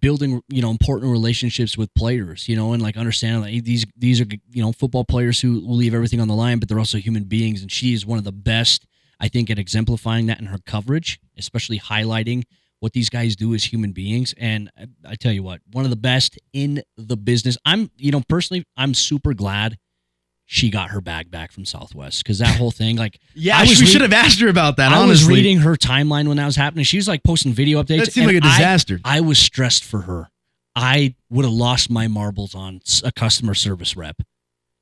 building, 0.00 0.42
you 0.48 0.60
know, 0.60 0.70
important 0.72 1.12
relationships 1.12 1.78
with 1.78 1.94
players, 1.94 2.48
you 2.48 2.56
know, 2.56 2.72
and 2.72 2.82
like 2.82 2.96
understanding 2.96 3.42
that 3.42 3.64
these 3.64 3.86
these 3.96 4.20
are 4.20 4.26
you 4.50 4.60
know 4.60 4.72
football 4.72 5.04
players 5.04 5.40
who 5.40 5.60
will 5.64 5.76
leave 5.76 5.94
everything 5.94 6.20
on 6.20 6.26
the 6.26 6.34
line, 6.34 6.58
but 6.58 6.68
they're 6.68 6.80
also 6.80 6.98
human 6.98 7.22
beings, 7.22 7.62
and 7.62 7.70
she 7.70 7.94
is 7.94 8.04
one 8.04 8.18
of 8.18 8.24
the 8.24 8.32
best, 8.32 8.86
I 9.20 9.28
think, 9.28 9.50
at 9.50 9.58
exemplifying 9.60 10.26
that 10.26 10.40
in 10.40 10.46
her 10.46 10.58
coverage, 10.66 11.20
especially 11.38 11.78
highlighting 11.78 12.42
what 12.80 12.92
these 12.92 13.08
guys 13.08 13.36
do 13.36 13.54
as 13.54 13.62
human 13.62 13.92
beings. 13.92 14.34
And 14.36 14.68
I, 14.76 14.86
I 15.12 15.14
tell 15.14 15.30
you 15.30 15.44
what, 15.44 15.60
one 15.70 15.84
of 15.84 15.90
the 15.90 15.96
best 15.96 16.40
in 16.52 16.82
the 16.96 17.16
business. 17.16 17.56
I'm, 17.64 17.92
you 17.96 18.10
know, 18.10 18.22
personally, 18.28 18.64
I'm 18.76 18.94
super 18.94 19.32
glad 19.32 19.78
she 20.46 20.68
got 20.70 20.90
her 20.90 21.00
bag 21.00 21.30
back 21.30 21.52
from 21.52 21.64
Southwest 21.64 22.22
because 22.22 22.38
that 22.38 22.56
whole 22.56 22.70
thing, 22.70 22.96
like, 22.96 23.18
yeah, 23.34 23.56
I 23.58 23.62
was 23.62 23.78
we 23.78 23.80
re- 23.80 23.86
should 23.86 24.02
have 24.02 24.12
asked 24.12 24.40
her 24.40 24.48
about 24.48 24.76
that, 24.76 24.92
I 24.92 24.96
honestly. 24.96 25.08
was 25.08 25.28
reading 25.38 25.58
her 25.58 25.74
timeline 25.76 26.28
when 26.28 26.36
that 26.36 26.46
was 26.46 26.56
happening. 26.56 26.84
She 26.84 26.96
was 26.98 27.08
like 27.08 27.22
posting 27.22 27.52
video 27.52 27.82
updates. 27.82 28.04
That 28.04 28.12
seemed 28.12 28.26
like 28.26 28.36
a 28.36 28.40
disaster. 28.40 29.00
I, 29.04 29.20
was 29.22 29.38
stressed 29.38 29.84
for 29.84 30.02
her. 30.02 30.28
I 30.76 31.14
would 31.30 31.44
have 31.44 31.54
lost 31.54 31.88
my 31.88 32.08
marbles 32.08 32.54
on 32.54 32.80
a 33.04 33.12
customer 33.12 33.54
service 33.54 33.96
rep. 33.96 34.16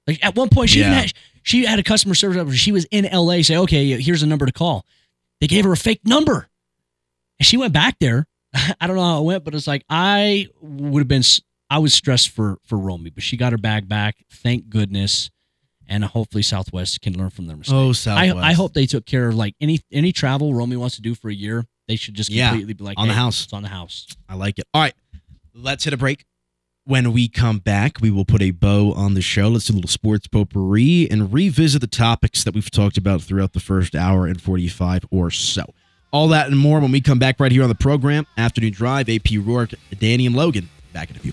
Like 0.07 0.25
at 0.25 0.35
one 0.35 0.49
point, 0.49 0.71
she 0.71 0.81
Yeah. 0.81 0.93
had 0.93 1.13
she 1.45 1.65
had 1.65 1.79
a 1.79 1.83
customer 1.83 2.15
service 2.15 2.37
rep. 2.37 2.49
She 2.55 2.73
was 2.73 2.87
in 2.91 3.05
LA. 3.13 3.43
Say, 3.43 3.57
okay, 3.57 4.01
here's 4.01 4.23
a 4.23 4.27
number 4.27 4.47
to 4.47 4.53
call. 4.53 4.85
They 5.41 5.47
gave 5.47 5.65
her 5.65 5.73
a 5.73 5.77
fake 5.77 6.01
number, 6.05 6.49
and 7.39 7.47
she 7.47 7.57
went 7.57 7.73
back 7.73 7.99
there. 8.01 8.27
I 8.81 8.87
don't 8.87 8.97
know 8.97 9.03
how 9.03 9.21
it 9.21 9.25
went, 9.25 9.45
but 9.45 9.55
it's 9.55 9.67
like 9.67 9.85
I 9.89 10.49
would 10.61 11.01
have 11.01 11.09
been. 11.09 11.23
I 11.71 11.79
was 11.79 11.95
stressed 11.95 12.31
for 12.31 12.59
for 12.65 12.79
Romy, 12.79 13.11
but 13.11 13.23
she 13.23 13.37
got 13.37 13.53
her 13.53 13.59
bag 13.59 13.89
back. 13.89 14.17
Thank 14.31 14.69
goodness, 14.69 15.31
and 15.89 16.05
hopefully 16.05 16.43
Southwest 16.43 17.01
can 17.01 17.17
learn 17.19 17.31
from 17.31 17.47
their 17.47 17.57
mistakes. 17.57 17.75
Oh, 17.75 17.91
I, 17.91 17.93
Southwest. 17.93 18.37
I 18.39 18.53
hope 18.53 18.75
they 18.75 18.87
took 18.87 19.07
care 19.07 19.29
of 19.29 19.35
like 19.35 19.55
any 19.61 19.81
any 19.93 20.13
travel 20.13 20.55
Romy 20.55 20.77
wants 20.77 20.97
to 20.97 21.03
do 21.03 21.15
for 21.15 21.29
a 21.29 21.35
year. 21.35 21.67
They 21.89 21.97
should 21.97 22.15
just 22.15 22.31
Yeah, 22.31 22.51
completely 22.51 22.75
be 22.75 22.85
like 22.85 22.99
on 22.99 23.09
the 23.09 23.15
house." 23.15 23.45
It's 23.45 23.53
on 23.53 23.63
the 23.63 23.69
house. 23.69 24.07
I 24.29 24.35
like 24.35 24.59
it. 24.59 24.67
All 24.73 24.81
right. 24.83 24.95
Let's 25.55 25.85
hit 25.85 25.93
a 25.93 25.97
break. 25.97 26.25
When 26.85 27.13
we 27.13 27.29
come 27.29 27.59
back, 27.59 27.99
we 28.01 28.11
will 28.11 28.25
put 28.25 28.43
a 28.43 28.51
bow 28.51 28.93
on 28.95 29.15
the 29.15 29.23
show. 29.23 29.49
Let's 29.49 29.67
do 29.67 29.75
a 29.75 29.77
little 29.77 29.89
sports 29.89 30.27
potpourri 30.27 31.09
and 31.11 31.33
revisit 31.33 31.81
the 31.81 31.87
topics 31.87 32.43
that 32.43 32.55
we've 32.55 32.71
talked 32.71 32.97
about 32.97 33.23
throughout 33.23 33.53
the 33.53 33.61
first 33.61 33.95
hour 33.95 34.27
and 34.27 34.41
45 34.41 35.05
or 35.11 35.31
so. 35.31 35.75
All 36.11 36.27
that 36.29 36.49
and 36.49 36.59
more 36.59 36.81
when 36.81 36.91
we 36.91 37.01
come 37.01 37.19
back 37.21 37.39
right 37.39 37.53
here 37.53 37.63
on 37.63 37.69
the 37.69 37.75
program. 37.77 38.27
Afternoon 38.37 38.73
Drive, 38.73 39.09
AP 39.09 39.23
Roark, 39.39 39.75
Danny, 39.99 40.27
and 40.27 40.35
Logan. 40.35 40.69
Back 40.93 41.11
in 41.11 41.17
a 41.17 41.21
few. 41.21 41.33